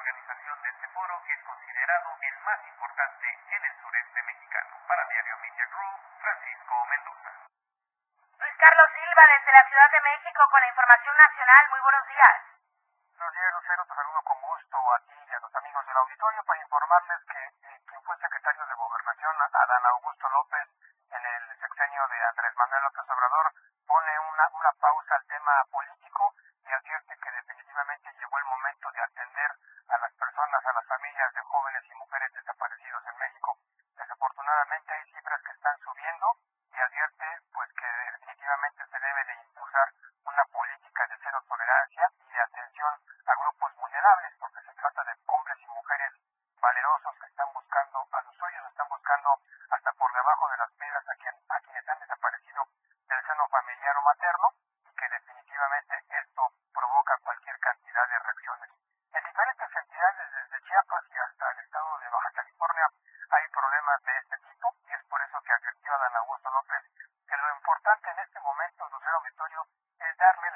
organización 0.00 0.62
de 0.62 0.68
este 0.70 0.88
foro 0.88 1.22
que 1.26 1.32
es 1.34 1.42
considerado 1.44 2.16
el 2.22 2.38
más 2.40 2.60
importante 2.66 3.26
en 3.50 3.64
el 3.64 3.74
sureste 3.82 4.22
mexicano. 4.22 4.72
Para 4.88 5.04
Diario 5.04 5.36
Media 5.38 5.66
Group, 5.66 6.00
Francisco 6.20 6.86
Mendoza. 6.86 7.30
Luis 8.38 8.56
Carlos 8.56 8.88
Silva 8.94 9.24
desde 9.28 9.52
la 9.52 9.64
Ciudad 9.68 9.90
de 9.92 10.00
México 10.00 10.40
con 10.50 10.60
la 10.60 10.68
información 10.68 11.16
nacional. 11.16 11.62
Muy 11.68 11.80
buenos 11.80 12.06
días. 12.08 12.59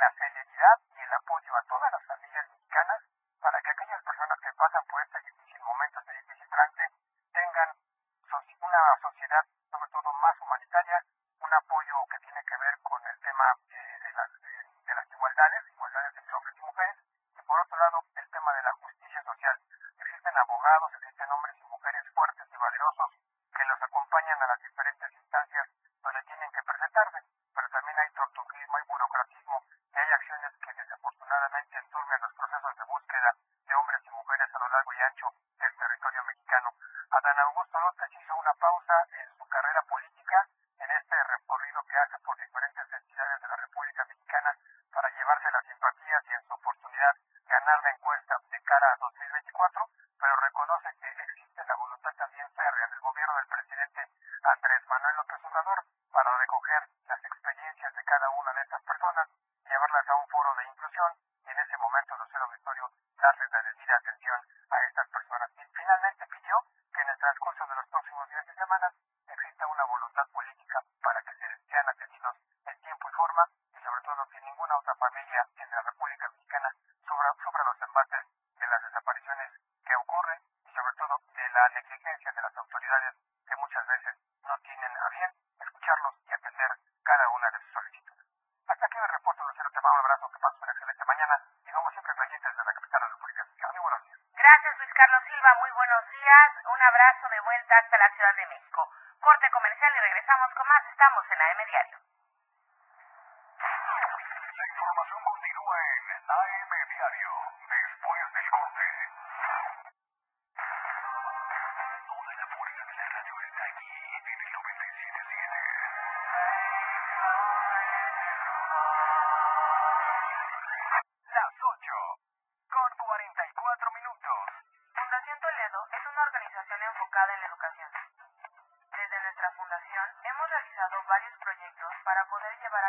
la 0.04 0.10
fe 0.20 0.26
de 0.36 0.43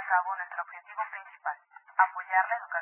cabo 0.06 0.36
nuestro 0.36 0.62
objetivo 0.64 1.02
principal, 1.12 1.58
apoyar 1.98 2.48
la 2.50 2.56
educación. 2.58 2.75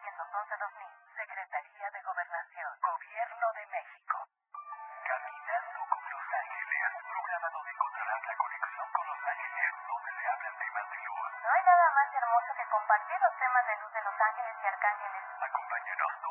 800-911-2000, 0.00 0.88
Secretaría 1.14 1.90
de 1.90 2.02
Gobernación, 2.02 2.72
Gobierno 2.80 3.52
de 3.52 3.66
México. 3.66 4.16
Caminando 5.04 5.80
con 5.90 6.10
Los 6.10 6.24
Ángeles, 6.32 6.88
un 6.96 7.04
programa 7.10 7.48
donde 7.50 7.70
encontrarás 7.70 8.26
la 8.26 8.36
conexión 8.36 8.92
con 8.92 9.06
Los 9.08 9.20
Ángeles, 9.28 9.74
donde 9.88 10.12
se 10.16 10.28
hablan 10.28 10.56
temas 10.56 10.90
de 10.90 10.98
luz. 11.04 11.28
No 11.44 11.50
hay 11.52 11.64
nada 11.64 11.90
más 11.90 12.14
hermoso 12.14 12.54
que 12.56 12.64
compartir 12.64 13.20
los 13.20 13.36
temas 13.36 13.66
de 13.66 13.76
luz 13.76 13.92
de 13.92 14.02
Los 14.02 14.20
Ángeles 14.20 14.56
y 14.62 14.66
Arcángeles. 14.66 15.24
Acompáñanos 15.40 16.12
todos 16.22 16.29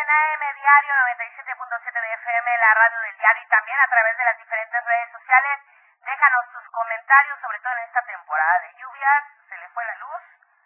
en 0.00 0.56
Diario 0.56 0.94
97.7 0.94 1.92
de 1.92 2.12
FM, 2.14 2.56
la 2.56 2.72
radio 2.72 3.00
del 3.00 3.16
diario 3.18 3.42
y 3.42 3.48
también 3.48 3.78
a 3.80 3.86
través 3.86 4.16
de 4.16 4.24
las 4.24 4.38
diferentes 4.38 4.82
redes 4.82 5.10
sociales. 5.12 5.60
Déjanos 6.00 6.48
tus 6.52 6.64
comentarios, 6.70 7.38
sobre 7.40 7.60
todo 7.60 7.72
en 7.74 7.84
esta 7.84 8.02
temporada 8.06 8.60
de 8.60 8.74
lluvias. 8.80 9.24
Se 9.46 9.58
le 9.58 9.68
fue 9.68 9.84
la 9.84 9.94
luz. 9.96 10.22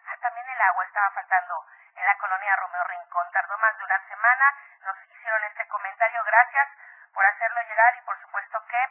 Ah, 0.07 0.15
también 0.21 0.47
el 0.47 0.61
agua 0.61 0.85
estaba 0.85 1.11
faltando 1.11 1.65
en 1.95 2.05
la 2.05 2.15
colonia 2.15 2.55
Romeo 2.55 2.83
Rincón. 2.85 3.29
Tardó 3.33 3.57
más 3.57 3.77
de 3.77 3.83
una 3.83 3.99
semana. 4.07 4.55
Nos 4.85 4.95
hicieron 5.03 5.43
este 5.43 5.67
comentario. 5.67 6.23
Gracias 6.23 6.69
por 7.13 7.25
hacerlo 7.25 7.61
llegar 7.63 7.95
y 7.97 8.01
por 8.03 8.17
supuesto 8.21 8.65
que 8.67 8.89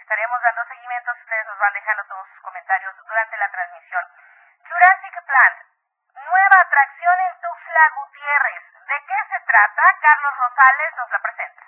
estaremos 0.00 0.40
dando 0.40 0.64
seguimiento. 0.64 1.12
Ustedes 1.12 1.46
nos 1.46 1.58
van 1.58 1.74
dejando 1.74 2.04
todos 2.04 2.26
sus 2.28 2.40
comentarios 2.40 2.96
durante 3.04 3.36
la 3.36 3.50
transmisión. 3.50 4.04
Jurassic 4.64 5.24
Plant, 5.26 5.58
nueva 6.14 6.56
atracción 6.56 7.20
en 7.20 7.40
Tuxtla 7.40 7.90
Gutiérrez. 7.96 8.64
¿De 8.88 9.04
qué 9.04 9.14
se 9.28 9.40
Carlos 9.58 10.36
Rosales 10.38 10.96
nos 10.96 11.10
la 11.10 11.18
presenta. 11.18 11.62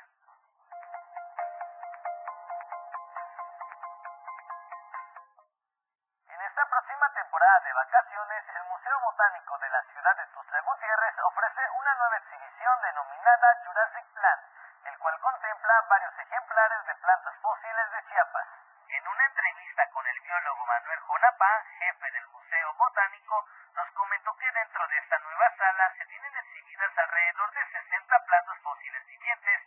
En 6.28 6.40
esta 6.40 6.66
próxima 6.70 7.12
temporada 7.14 7.60
de 7.60 7.72
vacaciones, 7.72 8.44
el 8.54 8.62
Museo 8.70 9.00
Botánico 9.00 9.58
de 9.58 9.68
la 9.70 9.82
ciudad 9.90 10.16
de 10.16 10.26
Tuxtla 10.28 10.60
Gutiérrez 10.60 11.18
ofrece 11.18 11.68
una 11.70 11.94
nueva 11.96 12.16
exhibición 12.18 12.80
denominada 12.82 13.58
Jurassic 13.64 14.06
Plant, 14.14 14.42
el 14.84 14.98
cual 14.98 15.18
contempla 15.18 15.80
varios 15.90 16.16
ejemplares 16.16 16.86
de 16.86 16.94
plantas 16.94 17.34
fósiles 17.42 17.90
de 17.90 18.04
Chiapas. 18.04 18.46
En 18.86 19.08
una 19.08 19.24
entrevista 19.24 19.90
con 19.90 20.06
el 20.06 20.20
biólogo 20.20 20.66
Manuel 20.66 21.00
Jonapá, 21.00 21.64
jefe 21.78 22.10
del 22.12 22.26
Museo 22.28 22.74
Botánico, 22.74 23.46
nos 23.74 23.90
comentó 23.92 24.36
que 24.36 24.50
dentro 24.50 24.86
de 24.88 24.98
esta 24.98 25.18
nueva 25.18 25.50
sala 25.56 25.94
se 25.96 26.06
tienen 26.06 26.36
exhibidas 26.36 26.98
alrededor 26.98 27.50
de 27.52 27.66
60 27.70 28.18
plantas 28.26 28.58
fósiles 28.62 29.06
vivientes 29.06 29.60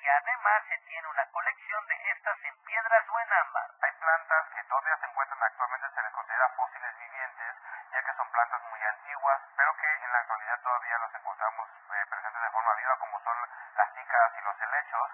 y 0.00 0.08
además 0.08 0.62
se 0.68 0.78
tiene 0.78 1.08
una 1.08 1.26
colección 1.30 1.86
de 1.86 2.10
estas 2.10 2.44
en 2.44 2.56
piedras 2.64 3.04
o 3.10 3.20
en 3.20 3.32
ámbar. 3.32 3.70
Hay 3.82 3.92
plantas 4.00 4.48
que 4.54 4.64
todavía 4.64 4.96
se 4.96 5.06
encuentran 5.06 5.42
actualmente, 5.42 5.90
se 5.94 6.02
les 6.02 6.12
considera 6.12 6.48
fósiles 6.56 6.98
vivientes, 6.98 7.54
ya 7.92 8.02
que 8.02 8.14
son 8.14 8.30
plantas 8.30 8.62
muy 8.64 8.82
antiguas, 8.82 9.40
pero 9.56 9.76
que 9.76 9.92
en 9.92 10.12
la 10.12 10.18
actualidad 10.20 10.60
todavía 10.62 10.98
los 10.98 11.14
encontramos 11.14 11.68
eh, 11.68 12.06
presentes 12.08 12.42
de 12.42 12.50
forma 12.50 12.74
viva, 12.74 12.96
como 12.98 13.20
son 13.20 13.36
las 13.76 13.94
cícadas 13.94 14.32
y 14.38 14.40
los 14.40 14.60
helechos. 14.60 15.10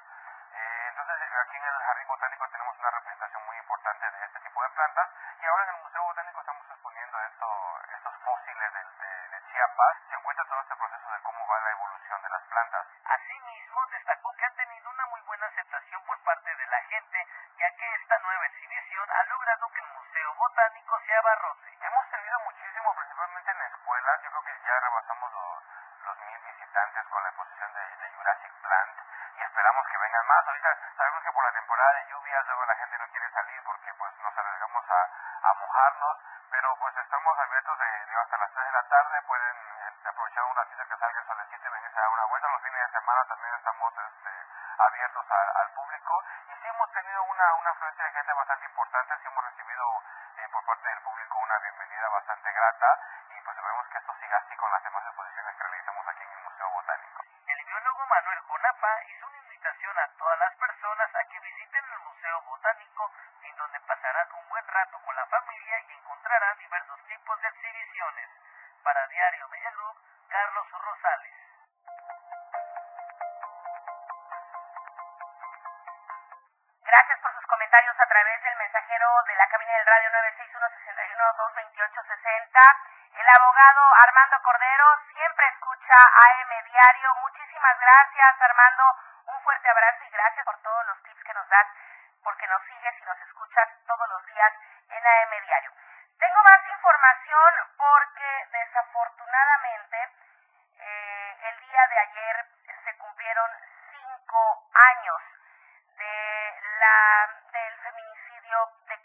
Eh, 0.53 0.87
entonces, 0.89 1.17
eh, 1.21 1.41
aquí 1.41 1.57
en 1.57 1.65
el 1.65 1.83
Jardín 1.83 2.09
Botánico 2.09 2.49
tenemos 2.49 2.79
una 2.79 2.91
representación 2.91 3.47
muy 3.47 3.57
importante 3.59 4.11
de 4.11 4.25
este 4.25 4.41
tipo 4.41 4.63
de 4.63 4.66
plantas, 4.77 5.09
y 5.41 5.47
ahora 5.47 5.65
en 5.65 5.71
el 5.77 5.83
Museo 5.83 6.03
Botánico 6.05 6.41
estamos 6.41 6.65
exponiendo 6.71 7.21
esto, 7.21 7.81
estos 7.97 8.15
fósiles 8.25 8.73
de, 8.75 8.85
de, 8.85 9.29
de 9.29 9.43
Chiapas. 9.51 9.97
Se 10.09 10.17
encuentra 10.17 10.45
todo 10.45 10.61
este 10.61 10.77
proceso 10.77 11.11
de 11.11 11.21
cómo 11.23 11.47
va 11.49 11.61
la 11.61 11.71
evolución 11.71 12.23
de 12.23 12.29
las 12.29 12.43
plantas. 12.45 12.87
Asimismo, 13.05 13.87
destacó 13.87 14.33
que 14.37 14.45
han 14.45 14.55
tenido 14.55 14.91
una 14.91 15.07
muy 15.07 15.21
buena 15.23 15.47
aceptación 15.47 16.03
por 16.05 16.19
parte 16.25 16.55
de 16.55 16.67
la 16.67 16.81
gente, 16.83 17.27
ya 17.57 17.71
que 17.77 17.95
esta 17.95 18.19
nueva 18.19 18.47
exhibición 18.47 19.11
ha 19.11 19.25
logrado 19.25 19.69
que 19.71 19.81
el 19.81 19.89
Museo 19.97 20.35
Botánico 20.35 21.01
se 21.07 21.17
abarrote. 21.17 21.79
Hemos 21.81 22.11
tenido 22.11 22.41
muchísimo, 22.41 22.95
principalmente 22.95 23.51
en 23.51 23.63
escuelas. 23.63 24.23
Yo 24.23 24.31
creo 24.31 24.43
que 24.43 24.61
ya 24.67 24.81
rebasamos 24.81 25.33
los, 25.33 25.63
los 26.05 26.19
mil 26.21 26.39
visitantes 26.41 27.07
con 27.09 27.23
la 27.23 27.29
exposición 27.31 27.73
de, 27.73 27.97
de 27.97 28.11
Jurassic 28.11 28.53
Plant 28.61 28.99
y 29.37 29.43
esperamos 29.43 29.87
que 29.89 29.99
vengan 29.99 30.27
más. 30.27 30.47
Ahorita 30.47 30.79
sabemos 30.97 31.23
que 31.23 31.33
por 31.33 31.45
la 31.45 31.53
temporada 31.53 31.93
de 31.95 32.07
lluvias 32.07 32.47
luego 32.47 32.65
la 32.67 32.77
gente 32.77 32.99
no 32.99 33.09
quiere 33.09 33.31
salir 33.31 33.63
porque 33.65 33.95
pues 33.95 34.13
nos 34.21 34.37
arriesgamos 34.37 34.85
a, 34.91 35.46
a 35.46 35.46
mojarnos, 35.57 36.17
pero 36.51 36.77
pues 36.79 36.97
estamos 36.97 37.39
abiertos 37.39 37.79
de, 37.79 38.07
de 38.07 38.17
hasta 38.21 38.37
las 38.39 38.53
3 38.53 38.67
de 38.67 38.73
la 38.73 38.83
tarde. 38.89 39.23
Pueden 39.27 39.57
este, 39.89 40.09
aprovechar 40.09 40.45
un 40.45 40.57
ratito 40.57 40.83
que 40.87 40.97
salga 40.97 41.21
el 41.21 41.27
solecito 41.27 41.69
y 41.69 41.71
venirse 41.73 41.99
a 41.99 42.03
dar 42.03 42.11
una 42.11 42.25
vuelta. 42.27 42.49
Los 42.49 42.63
fines 42.63 42.81
de 42.81 42.99
semana 43.01 43.25
también 43.27 43.55
estamos 43.55 43.93
este, 43.99 44.33
abiertos 44.79 45.27
a- 45.31 45.61
al 45.61 45.71
público 45.73 46.25
y 46.49 46.53
sí 46.57 46.69
hemos 46.69 46.91
tenido 46.93 47.23
una, 47.25 47.55
una 47.55 47.71
afluencia 47.71 48.05
de 48.05 48.11
gente 48.13 48.33
bastante 48.33 48.65
importante. 48.67 49.17
Sí 49.21 49.27
hemos 49.27 49.45
recibido 49.45 50.03
eh, 50.37 50.49
por 50.53 50.65
parte 50.65 50.89
del 50.89 51.01
público 51.03 51.39
una 51.39 51.59
bienvenida 51.59 52.09
bastante 52.09 52.53
grata 52.53 52.99
mensajero 78.77 79.09
de 79.27 79.35
la 79.37 79.49
cabina 79.49 79.73
del 79.73 79.87
radio 79.87 80.11
961-61-228-60. 80.11 82.77
El 83.17 83.27
abogado 83.27 83.81
Armando 84.07 84.37
Cordero 84.43 84.85
siempre 85.15 85.49
escucha 85.49 85.97
AM 85.97 86.63
Diario. 86.63 87.15
Muchísimas 87.23 87.81
gracias, 87.81 88.43
Armando. 88.43 88.95
Un 89.29 89.41
fuerte 89.41 89.67
abrazo 89.71 90.05
y 90.05 90.11
gracias 90.11 90.45
por 90.45 90.61
todos 90.61 90.87
los 90.89 91.03
tips 91.05 91.25
que 91.25 91.33
nos 91.33 91.49
das, 91.49 91.67
porque 92.23 92.47
nos 92.49 92.63
sigues 92.67 93.01
y 93.01 93.05
nos 93.05 93.19
escuchas 93.23 93.67
todos 93.87 94.07
los 94.11 94.27
días 94.27 94.53
en 94.91 95.07
AM 95.07 95.31
Diario. 95.47 95.73
Tengo 96.19 96.43
más 96.45 96.69
información 96.69 97.55
porque 97.79 98.47
desafortunadamente 98.53 100.11
eh, 100.81 101.39
el 101.49 101.61
día 101.61 101.87
de 101.89 101.99
ayer 101.99 102.45
se 102.85 102.95
cumplieron 102.99 103.51
cinco 103.91 104.69
años 104.75 105.23
de 105.97 106.61
la 106.79 107.26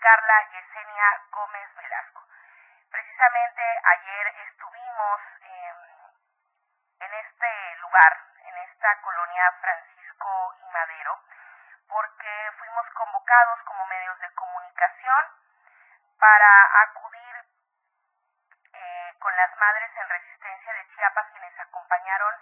Carla 0.01 0.49
Yesenia 0.49 1.21
Gómez 1.29 1.75
Velasco. 1.75 2.25
Precisamente 2.89 3.61
ayer 3.83 4.27
estuvimos 4.49 5.21
en 6.99 7.13
este 7.13 7.75
lugar, 7.77 8.17
en 8.45 8.57
esta 8.57 9.01
colonia 9.01 9.51
Francisco 9.61 10.55
y 10.59 10.71
Madero, 10.71 11.19
porque 11.87 12.51
fuimos 12.57 12.89
convocados 12.95 13.61
como 13.65 13.85
medios 13.85 14.19
de 14.19 14.31
comunicación 14.33 15.25
para 16.17 16.49
acudir 16.81 17.45
eh, 18.73 19.15
con 19.19 19.35
las 19.35 19.55
madres 19.57 19.91
en 19.97 20.09
resistencia 20.09 20.73
de 20.73 20.87
Chiapas 20.95 21.27
quienes 21.33 21.59
acompañaron 21.59 22.35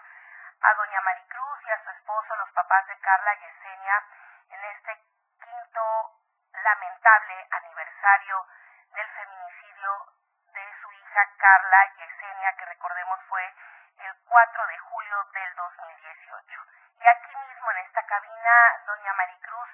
a 0.62 0.74
doña 0.74 1.00
Maricruz 1.02 1.58
y 1.66 1.70
a 1.72 1.84
su 1.84 1.90
esposo, 1.90 2.36
los 2.36 2.50
papás 2.52 2.86
de 2.86 2.98
Carla 3.00 3.34
Yesenia, 3.34 4.04
en 4.48 4.64
este 4.64 4.96
quinto 5.42 6.20
lamentable 6.52 7.46
aniversario 7.50 8.46
del 8.94 9.08
feminicidio 9.08 10.06
de 10.52 10.74
su 10.82 10.92
hija 10.92 11.28
Carla 11.38 11.94
Yesenia, 11.96 12.52
que 12.56 12.64
recordemos 12.66 13.20
fue 13.28 13.54
el 13.98 14.14
4 14.26 14.66
de 14.66 14.78
julio 14.78 15.24
del 15.32 15.54
2018. 15.54 16.66
Y 17.00 17.06
aquí 17.06 17.36
mismo 17.36 17.70
en 17.70 17.78
esta 17.78 18.02
cabina, 18.04 18.82
doña 19.00 19.14
Maricruz 19.14 19.68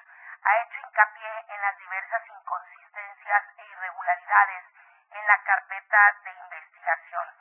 ha 0.45 0.57
hecho 0.59 0.81
hincapié 0.81 1.45
en 1.49 1.61
las 1.61 1.77
diversas 1.79 2.23
inconsistencias 2.29 3.43
e 3.59 3.65
irregularidades 3.67 4.65
en 5.11 5.27
la 5.27 5.43
carpeta 5.43 5.99
de 6.23 6.31
investigación 6.31 7.35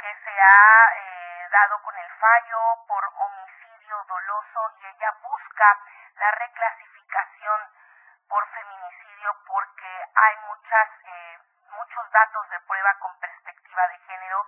que 0.00 0.16
se 0.24 0.40
ha 0.40 0.92
eh, 0.96 1.48
dado 1.52 1.82
con 1.82 1.96
el 1.96 2.10
fallo 2.18 2.58
por 2.88 3.04
homicidio 3.14 4.04
doloso 4.08 4.72
y 4.80 4.86
ella 4.86 5.12
busca 5.22 5.78
la 6.16 6.30
reclasificación 6.32 7.60
por 8.28 8.44
feminicidio 8.48 9.36
porque 9.46 10.04
hay 10.14 10.36
muchas 10.48 10.88
eh, 11.04 11.38
muchos 11.70 12.10
datos 12.10 12.50
de 12.50 12.60
prueba 12.60 12.94
con 12.98 13.16
perspectiva 13.20 13.86
de 13.86 13.98
género 13.98 14.46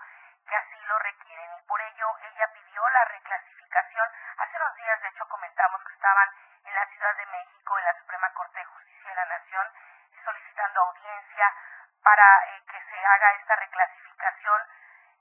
que 0.49 0.57
así 0.57 0.81
lo 0.81 0.99
requieren 0.99 1.55
y 1.59 1.63
por 1.63 1.81
ello 1.81 2.19
ella 2.23 2.53
pidió 2.53 2.89
la 2.89 3.05
reclasificación. 3.05 4.09
Hace 4.39 4.57
unos 4.57 4.75
días 4.75 5.01
de 5.03 5.09
hecho 5.09 5.29
comentamos 5.29 5.81
que 5.85 5.93
estaban 5.93 6.29
en 6.65 6.75
la 6.75 6.87
Ciudad 6.87 7.17
de 7.17 7.27
México, 7.27 7.79
en 7.79 7.85
la 7.85 7.99
Suprema 7.99 8.33
Corte 8.35 8.59
de 8.59 8.65
Justicia 8.67 9.11
de 9.11 9.17
la 9.17 9.25
Nación, 9.27 9.67
solicitando 10.25 10.81
audiencia 10.81 11.55
para 12.03 12.45
eh, 12.49 12.63
que 12.71 12.81
se 12.81 13.07
haga 13.07 13.33
esta 13.35 13.57
reclasificación 13.57 14.63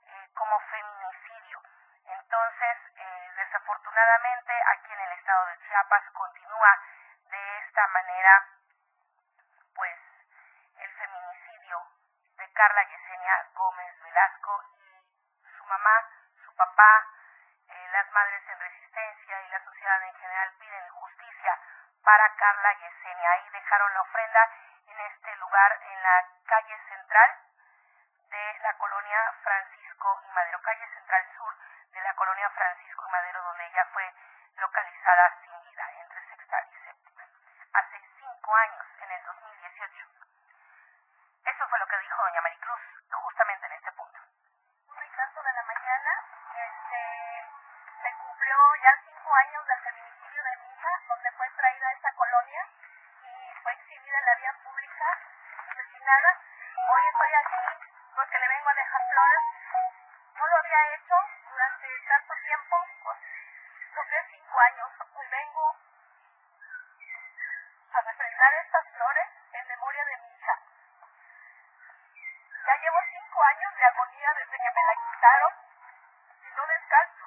eh, 0.06 0.28
como 0.34 0.58
feminicidio. 0.60 1.62
Entonces, 2.04 2.78
eh, 2.96 3.32
desafortunadamente, 3.36 4.52
aquí 4.74 4.92
en 4.92 5.00
el 5.00 5.12
estado 5.12 5.46
de 5.46 5.58
Chiapas 5.66 6.02
continúa 6.12 6.78
de 7.30 7.58
esta 7.58 7.86
manera, 7.88 8.46
pues, 9.74 9.98
el 10.76 10.90
feminicidio 10.90 11.82
de 12.36 12.52
Carla 12.52 12.82
Yesenia 12.84 13.46
Gómez 13.54 14.02
Velasco 14.02 14.64
y 14.74 15.06
su 15.56 15.64
mamá, 15.66 16.08
su 16.44 16.54
papá, 16.56 17.06
las 17.92 18.10
madres 18.12 18.42
en 18.48 18.58
resistencia 18.58 19.42
y 19.42 19.48
la 19.48 19.64
sociedad 19.64 20.02
en 20.02 20.14
general 20.14 20.52
piden 20.58 20.88
justicia 20.88 21.58
para 22.02 22.34
Carla 22.36 22.72
Yesenia. 22.74 23.30
Ahí 23.32 23.48
dejaron 23.50 23.94
la 23.94 24.00
ofrenda 24.00 24.50
en 24.86 25.00
este 25.00 25.36
lugar, 25.36 25.78
en 25.82 26.02
la 26.02 26.26
calle 26.52 26.76
central 26.92 27.41
que 75.22 75.28
me 75.28 75.38
la 75.38 75.38
quitaron 75.38 75.52
y 76.42 76.56
no 76.56 76.66
descanso. 76.66 77.26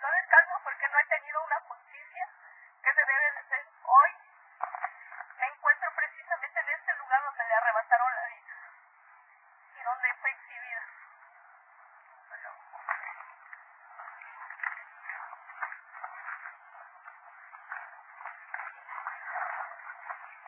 No 0.00 0.10
descanso 0.10 0.60
porque 0.64 0.88
no 0.88 0.98
he 0.98 1.04
tenido 1.04 1.44
una 1.44 1.60
justicia 1.60 2.28
que 2.82 2.94
se 2.94 3.04
debe 3.04 3.32
de 3.32 3.48
ser 3.48 3.66
hoy. 3.82 4.10
Me 5.38 5.46
encuentro 5.46 5.90
precisamente 5.94 6.60
en 6.60 6.68
este 6.70 6.94
lugar 6.94 7.22
donde 7.24 7.44
le 7.44 7.54
arrebataron 7.54 8.14
la 8.14 8.26
vida 8.28 8.54
y 9.76 9.82
donde 9.82 10.14
fue 10.14 10.30
exhibida. 10.30 10.82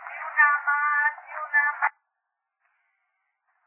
Ni 0.09 0.17
una 0.17 0.49
más, 0.65 1.23
ni 1.23 1.33
una 1.33 1.73
más. 1.73 1.93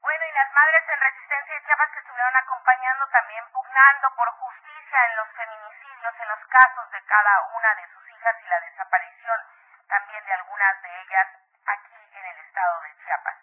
Bueno, 0.01 0.25
y 0.25 0.31
las 0.31 0.53
madres 0.53 0.83
en 0.89 0.99
resistencia 0.99 1.53
de 1.55 1.61
Chiapas 1.65 1.91
que 1.91 1.99
estuvieron 1.99 2.35
acompañando 2.35 2.98
también 3.09 3.43
pugnando 3.51 4.15
por 4.15 4.29
justicia 4.39 5.05
en 5.05 5.15
los 5.17 5.27
feminicidios, 5.35 6.13
en 6.19 6.29
los 6.29 6.45
casos 6.47 6.91
de 6.91 7.01
cada 7.05 7.41
una 7.55 7.75
de 7.75 7.87
sus 7.93 8.09
hijas 8.09 8.35
y 8.41 8.47
la 8.47 8.59
desaparición 8.61 9.39
también 9.87 10.23
de 10.23 10.33
algunas 10.33 10.81
de 10.81 11.01
ellas 11.01 11.27
aquí 11.65 12.09
en 12.13 12.25
el 12.25 12.37
estado 12.39 12.81
de 12.81 12.95
Chiapas. 13.03 13.35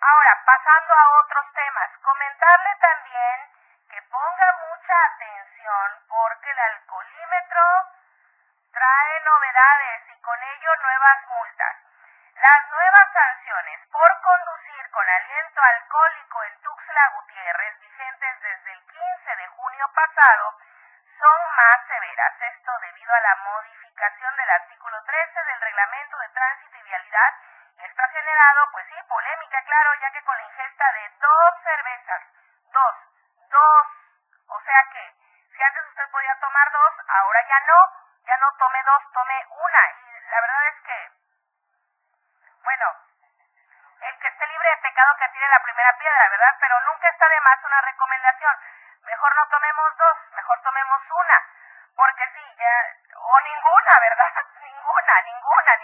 Ahora, 0.00 0.42
pasando 0.44 0.94
a 0.94 1.20
otros 1.20 1.52
temas, 1.54 1.90
comentarle 2.02 2.76
también 2.80 3.50
que 3.88 4.02
ponga 4.02 4.52
mucha 4.66 4.94
atención 5.14 6.02
porque 6.08 6.50
el 6.50 6.58
alcoholímetro 6.58 7.62
trae 8.72 9.20
novedades 9.20 10.02
y 10.08 10.20
con 10.20 10.42
ello 10.42 10.76
nuevas 10.82 11.26
multas. 11.28 11.76
Las 12.34 12.70
nuevas 12.70 13.12
sanciones 13.12 13.80
por 13.92 14.20
conducir 14.22 14.90
con 14.90 15.08
aliento 15.08 15.60
alcohólico 15.62 16.42
en 16.44 16.60
Tuxtla 16.62 17.08
Gutiérrez, 17.14 17.80
vigentes 17.80 18.40
desde 18.40 18.72
el 18.72 18.82
15 18.86 19.36
de 19.36 19.46
junio 19.48 19.90
son 20.22 21.56
más 21.56 21.86
severas. 21.88 22.32
Esto 22.42 22.72
debido 22.80 23.12
a 23.12 23.20
la 23.20 23.36
modificación 23.42 24.36
del 24.36 24.50
artículo 24.50 25.02
13 25.02 25.44
del 25.44 25.60
Reglamento 25.60 26.18
de 26.18 26.28
Tránsito 26.28 26.76
y 26.76 26.82
Vialidad. 26.82 27.34
Esto 27.78 28.02
ha 28.02 28.08
generado, 28.08 28.70
pues 28.70 28.86
sí, 28.86 28.94
polémica, 29.08 29.62
claro, 29.64 29.94
ya 30.00 30.10
que 30.12 30.22
con 30.22 30.36
la 30.36 30.42
ingesta 30.44 30.92
de 30.92 31.08
dos 31.18 31.62
cervezas, 31.64 32.22
dos, 32.70 32.94
dos, 33.50 33.86
o 34.46 34.60
sea 34.60 34.84
que 34.92 35.14
si 35.56 35.62
antes 35.62 35.84
usted 35.88 36.08
podía 36.10 36.38
tomar 36.38 36.70
dos, 36.70 36.92
ahora 37.08 37.40
ya 37.48 37.60
no, 37.60 37.78
ya 38.24 38.36
no 38.36 38.46
tome 38.58 38.82
dos, 38.84 39.02
tome 39.12 39.46
una. 39.50 39.90
Y 39.90 40.20
la 40.30 40.40
verdad 40.40 40.66
es 40.68 40.82
que, 40.82 41.10
bueno, 42.62 42.86
el 44.02 44.18
que 44.18 44.28
esté 44.28 44.46
libre 44.46 44.68
de 44.70 44.82
pecado 44.82 45.16
que 45.18 45.28
tire 45.30 45.48
la 45.48 45.62
primera 45.64 45.98
piedra, 45.98 46.28
¿verdad? 46.28 46.56
Pero 46.60 46.80
nunca 46.82 47.08
está 47.08 47.28
de 47.28 47.40
más 47.40 47.58
una 47.64 47.80
recomendación. 47.80 48.56
Mejor 49.04 49.34
no 49.34 49.46
tomemos 49.48 49.96
dos, 49.96 50.16
mejor 50.34 50.60
tomemos 50.62 51.02
una. 51.10 51.42
Porque 51.96 52.28
sí, 52.34 52.56
ya, 52.58 52.74
o 53.16 53.40
ninguna, 53.40 53.98
¿verdad? 54.00 54.32
ninguna, 54.62 55.20
ninguna, 55.22 55.76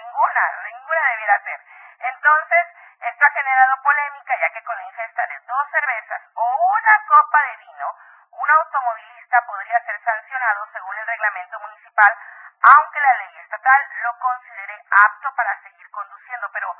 ninguna, 0.64 1.02
debiera 1.10 1.42
ser. 1.42 1.60
Entonces, 1.98 2.66
esto 3.00 3.24
ha 3.24 3.30
generado 3.30 3.82
polémica 3.82 4.36
ya 4.36 4.50
que 4.50 4.62
con 4.64 4.76
la 4.76 4.84
ingesta 4.84 5.26
de 5.26 5.38
dos 5.40 5.70
cervezas 5.70 6.22
o 6.34 6.56
una 6.72 7.06
copa 7.06 7.42
de 7.42 7.56
vino, 7.56 7.96
un 8.30 8.50
automovilista 8.50 9.44
podría 9.46 9.80
ser 9.80 10.00
sancionado 10.02 10.66
según 10.72 10.96
el 10.96 11.06
reglamento 11.06 11.58
municipal, 11.60 12.16
aunque 12.62 13.00
la 13.00 13.14
ley 13.14 13.38
estatal 13.38 13.88
lo 14.02 14.18
considere 14.18 14.84
apto 14.90 15.34
para 15.34 15.62
seguir 15.62 15.90
conduciendo, 15.90 16.50
pero 16.52 16.76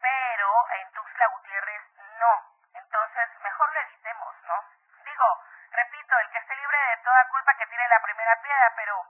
pero 0.00 0.70
en 0.72 0.92
Tuxtla 0.92 1.26
Gutiérrez 1.28 1.82
no. 2.20 2.52
Entonces, 2.74 3.28
mejor 3.42 3.72
le 3.72 3.80
evitemos, 3.80 4.34
¿no? 4.44 4.64
Digo, 5.04 5.42
repito, 5.72 6.18
el 6.18 6.30
que 6.30 6.38
esté 6.38 6.54
libre 6.56 6.78
de 6.78 6.96
toda 6.98 7.28
culpa 7.28 7.54
que 7.56 7.66
tire 7.66 7.88
la 7.88 8.02
primera 8.02 8.40
piedra, 8.42 8.72
pero 8.76 9.06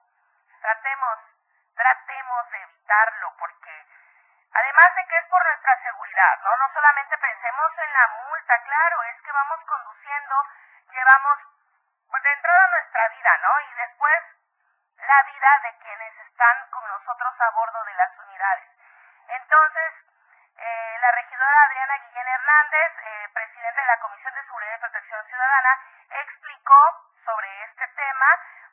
tratemos 1.77 2.51
de 2.51 2.63
evitarlo, 2.63 3.35
porque 3.39 3.87
además 4.53 4.95
de 4.97 5.07
que 5.07 5.17
es 5.17 5.27
por 5.27 5.47
¿no? 6.43 6.57
No 6.57 6.69
solamente 6.73 7.19
pensemos 7.19 7.79
en 7.79 7.93
la 7.93 8.09
multa, 8.09 8.59
claro, 8.65 9.03
es 9.05 9.23
que 9.23 9.33
vamos 9.33 9.61
conduciendo, 9.67 10.43
llevamos 10.91 11.39
pues, 12.11 12.23
de 12.23 12.33
entrada 12.33 12.69
nuestra 12.69 13.09
vida, 13.09 13.39
¿no? 13.43 13.61
Y 13.61 13.75
después 13.75 14.23
la 14.99 15.23
vida 15.23 15.61
de 15.63 15.79
quienes 15.79 16.19
están 16.19 16.71
con 16.71 16.87
nosotros 16.89 17.35
a 17.41 17.51
bordo 17.51 17.85
de 17.85 17.95
las 17.95 18.19
unidades. 18.19 18.71
Entonces, 19.29 19.93
eh, 20.57 20.97
la 21.01 21.13
regidora 21.13 21.65
Adriana 21.65 21.99
Guillén 21.99 22.27
Hernández, 22.27 22.93
eh, 23.03 23.29
presidenta 23.35 23.81
de 23.81 23.87
la 23.87 24.01
Comisión 24.01 24.35
de 24.35 24.43
Seguridad 24.43 24.75
y 24.75 24.81
Protección 24.81 25.27
Ciudadana, 25.27 25.81
explicó 26.11 26.81
sobre 27.25 27.65
este 27.65 27.87
tema 27.89 28.27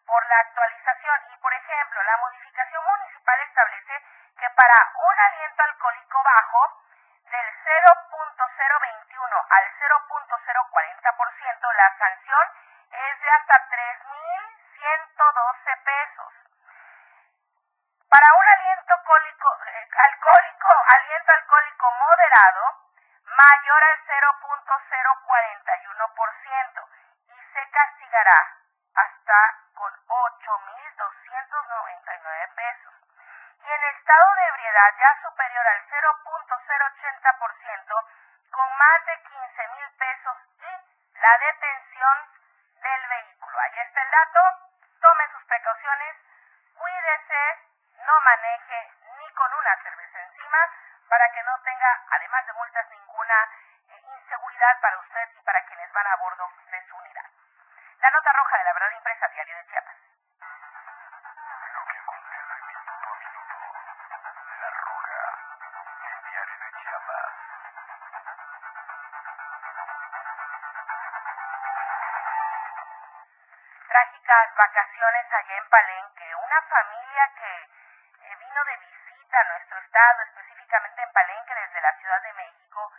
por 0.06 0.26
la 0.28 0.40
actualización 0.40 1.20
y, 1.30 1.38
por 1.38 1.54
ejemplo, 1.54 2.04
la 2.04 2.18
modificación 2.18 2.84
municipal 2.84 3.40
establece 3.42 4.02
que 4.40 4.50
para 4.50 4.92
un 4.96 5.20
aliento 5.20 5.64
alcohólico 5.64 6.24
bajo 6.24 6.84
la 11.84 11.92
sanción 12.00 12.48
es 12.92 13.20
de 13.20 13.30
hasta 13.30 13.68
3.112 13.68 15.84
pesos. 15.84 16.32
Para 18.08 18.34
un 18.40 18.48
aliento 18.48 18.94
eh, 18.94 19.90
alcohólico, 20.08 20.70
aliento 20.96 21.32
alcohólico 21.34 21.92
moderado, 21.92 22.80
mayor 23.26 23.84
al 23.84 24.00
0.041% 24.08 26.88
y 27.28 27.36
se 27.52 27.70
castigará 27.72 28.56
hasta 28.96 29.60
con 29.76 29.92
8.299 30.08 32.56
pesos. 32.56 32.94
Y 33.60 33.72
en 33.72 33.84
estado 33.84 34.36
de 34.36 34.48
ebriedad 34.48 34.96
ya 35.00 35.22
superior 35.22 35.68
al 35.68 35.86
0.080% 35.90 38.06
con 38.52 38.78
más 38.78 39.06
de 39.06 39.22
15.000 39.24 39.98
pesos 39.98 40.38
y 40.62 40.94
la 41.24 41.38
detención 41.38 42.18
del 42.82 43.08
vehículo. 43.08 43.60
Ahí 43.60 43.80
está 43.80 44.02
el 44.02 44.03
tome 45.02 45.28
sus 45.32 45.44
precauciones, 45.46 46.16
cuídese, 46.78 47.60
no 48.06 48.22
maneje 48.22 48.92
ni 49.18 49.30
con 49.34 49.54
una 49.54 49.76
cerveza 49.82 50.22
encima 50.22 50.58
para 51.10 51.32
que 51.32 51.44
no 51.44 51.52
tenga, 51.64 52.02
además 52.12 52.46
de 52.46 52.54
multas, 52.54 52.83
Trágicas 74.34 74.56
vacaciones 74.56 75.32
allá 75.32 75.58
en 75.58 75.70
Palenque. 75.70 76.36
Una 76.36 76.62
familia 76.64 77.32
que 77.38 77.70
eh, 78.24 78.36
vino 78.36 78.64
de 78.66 78.78
visita 78.78 79.40
a 79.40 79.44
nuestro 79.44 79.78
estado, 79.78 80.24
específicamente 80.24 81.04
en 81.04 81.12
Palenque 81.12 81.54
desde 81.54 81.82
la 81.82 81.94
Ciudad 82.00 82.22
de 82.24 82.34
México, 82.34 82.92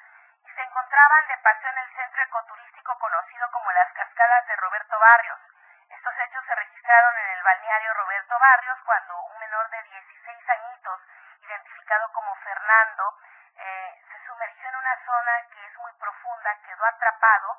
y 0.45 0.51
se 0.53 0.63
encontraban 0.63 1.27
de 1.27 1.37
paseo 1.39 1.71
en 1.71 1.79
el 1.79 1.95
centro 1.97 2.23
ecoturístico 2.23 2.99
conocido 3.01 3.51
como 3.51 3.73
las 3.73 3.93
Cascadas 3.95 4.47
de 4.47 4.57
Roberto 4.57 4.97
Barrios. 5.01 5.41
Estos 5.89 6.15
hechos 6.21 6.45
se 6.47 6.55
registraron 6.55 7.17
en 7.19 7.31
el 7.31 7.43
balneario 7.43 7.95
Roberto 7.95 8.39
Barrios 8.39 8.79
cuando 8.85 9.21
un 9.23 9.39
menor 9.41 9.69
de 9.71 9.83
16 9.83 10.49
añitos, 10.51 11.01
identificado 11.43 12.13
como 12.13 12.33
Fernando, 12.37 13.19
eh, 13.57 14.05
se 14.09 14.25
sumergió 14.25 14.69
en 14.69 14.77
una 14.77 15.05
zona 15.05 15.43
que 15.53 15.67
es 15.67 15.79
muy 15.79 15.93
profunda, 15.95 16.55
quedó 16.65 16.85
atrapado, 16.85 17.59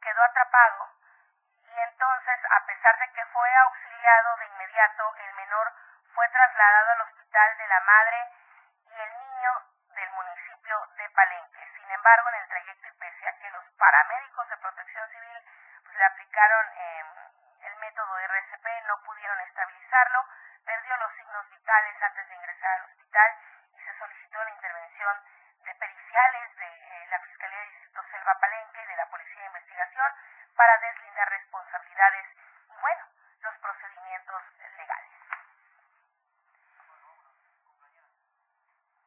quedó 0.00 0.22
atrapado 0.22 0.96
y 1.76 1.78
entonces, 1.78 2.40
a 2.48 2.64
pesar 2.64 2.98
de 2.98 3.08
que 3.12 3.24
fue 3.26 3.56
auxiliado 3.56 4.36
de 4.36 4.46
inmediato, 4.46 5.14
el 5.16 5.34
menor 5.34 5.72
fue 6.14 6.28
trasladado 6.56 6.92
al 6.92 7.00
hospital 7.02 7.56
de 7.58 7.68
la 7.68 7.80
madre 7.80 8.30
y 8.86 8.98
el 8.98 9.18
niño 9.18 9.50
del 9.94 10.10
municipio 10.10 10.86
de 10.96 11.10
Palenque. 11.10 11.68
Sin 11.76 11.90
embargo, 11.90 12.28
en 12.30 12.34
el 12.36 12.48
trayecto 12.48 12.88
y 12.88 12.92
pese 12.92 13.28
a 13.28 13.38
que 13.38 13.50
los 13.50 13.64
paramédicos 13.76 14.48
de 14.48 14.56
protección 14.56 15.10
civil 15.10 15.44
pues, 15.84 15.96
le 15.98 16.04
aplicaron 16.04 16.66
eh, 16.76 17.04
el 17.60 17.76
método 17.76 18.18
RCP, 18.18 18.66
no 18.86 19.02
pudieron 19.04 19.38
estabilizarlo, 19.40 20.24
perdió 20.64 20.96
los 20.96 21.12
signos 21.16 21.50
vitales 21.50 22.02
antes 22.02 22.28
de 22.28 22.34
ingresar 22.34 22.80
al 22.80 22.86
y 23.72 23.80
se 23.80 23.98
solicitó 23.98 24.42
la 24.42 24.50
intervención 24.50 25.22
de 25.60 25.74
periciales 25.74 26.56
de 26.56 26.66
eh, 26.66 27.06
la 27.10 27.20
Fiscalía 27.20 27.58
de 27.58 27.66
Distrito 27.66 28.02
Selva 28.10 28.38
Palenque 28.40 28.82
y 28.82 28.86
de 28.86 28.96
la 28.96 29.06
Policía 29.10 29.40
de 29.42 29.46
Investigación 29.46 30.12
para 30.56 30.78
deslindar 30.78 31.28
responsabilidades 31.28 32.26
y, 32.70 32.76
bueno, 32.76 33.04
los 33.40 33.58
procedimientos 33.58 34.42
legales. 34.76 35.16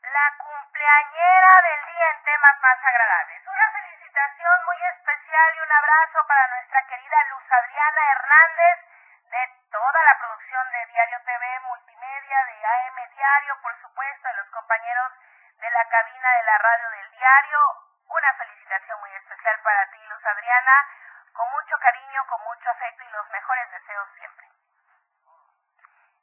La 0.02 0.34
cumpleañera 0.38 1.54
del 1.62 1.86
día 1.86 2.10
en 2.10 2.24
temas 2.24 2.60
más 2.62 2.80
agradables. 2.84 3.47
Una 3.47 3.72
felicitación 3.72 4.66
muy 4.66 4.78
especial 4.95 5.56
y 5.56 5.60
un 5.60 5.72
abrazo 5.90 6.28
para 6.28 6.48
nuestra 6.50 6.86
querida 6.86 7.24
Luz 7.30 7.44
Adriana 7.52 8.12
Hernández 8.12 8.80
de 9.26 9.48
toda 9.72 10.04
la 10.04 10.20
producción 10.20 10.72
de 10.72 10.86
Diario 10.86 11.20
TV, 11.26 11.60
Multimedia, 11.62 12.46
de 12.46 12.66
AM 12.66 13.10
Diario, 13.16 13.62
por 13.62 13.76
supuesto, 13.82 14.28
de 14.28 14.34
los 14.36 14.50
compañeros 14.50 15.14
de 15.58 15.70
la 15.70 15.86
cabina 15.90 16.30
de 16.32 16.44
la 16.44 16.58
radio 16.60 16.90
del 16.92 17.12
diario. 17.12 17.60
Una 18.08 18.34
felicitación 18.34 19.00
muy 19.00 19.14
especial 19.16 19.60
para 19.64 19.90
ti, 19.92 19.98
Luz 20.10 20.26
Adriana, 20.26 20.86
con 21.34 21.50
mucho 21.52 21.78
cariño, 21.80 22.26
con 22.28 22.42
mucho 22.44 22.70
afecto 22.70 23.04
y 23.04 23.10
los 23.10 23.30
mejores 23.30 23.72
deseos 23.72 24.10
siempre. 24.18 24.48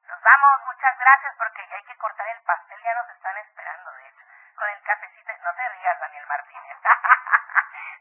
Nos 0.07 0.23
vamos, 0.23 0.67
muchas 0.67 0.99
gracias 0.99 1.35
porque 1.39 1.67
ya 1.69 1.77
hay 1.77 1.85
que 1.85 1.99
cortar 1.99 2.29
el 2.29 2.41
pastel, 2.43 2.81
ya 2.83 2.95
nos 2.95 3.11
están 3.11 3.37
esperando, 3.39 3.91
de 3.93 4.09
hecho, 4.09 4.25
con 4.55 4.69
el 4.69 4.83
cafecito. 4.83 5.33
No 5.43 5.55
te 5.55 5.69
rías, 5.69 5.99
Daniel 6.01 6.27
Martínez. 6.27 6.77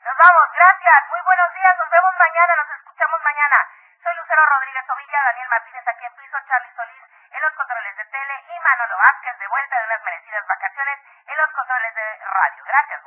nos 0.05 0.17
vamos, 0.17 0.51
gracias, 0.53 1.09
muy 1.09 1.21
buenos 1.21 1.53
días, 1.53 1.77
nos 1.77 1.89
vemos 1.89 2.15
nos 2.53 2.69
escuchamos 2.77 3.21
mañana. 3.23 3.57
Soy 4.03 4.15
Lucero 4.15 4.45
Rodríguez 4.45 4.85
Ovilla, 4.89 5.19
Daniel 5.23 5.49
Martínez 5.49 5.87
aquí 5.87 6.05
en 6.05 6.13
piso, 6.13 6.37
Charlie 6.47 6.75
Solís 6.75 7.03
en 7.31 7.41
los 7.41 7.53
controles 7.53 7.95
de 7.97 8.05
tele 8.05 8.43
y 8.47 8.59
Manolo 8.59 8.97
Vázquez 8.97 9.39
de 9.39 9.47
vuelta 9.47 9.79
de 9.79 9.85
unas 9.85 10.03
merecidas 10.03 10.47
vacaciones 10.47 10.99
en 11.25 11.37
los 11.37 11.51
controles 11.51 11.95
de 11.95 12.19
radio. 12.29 12.63
Gracias, 12.65 13.03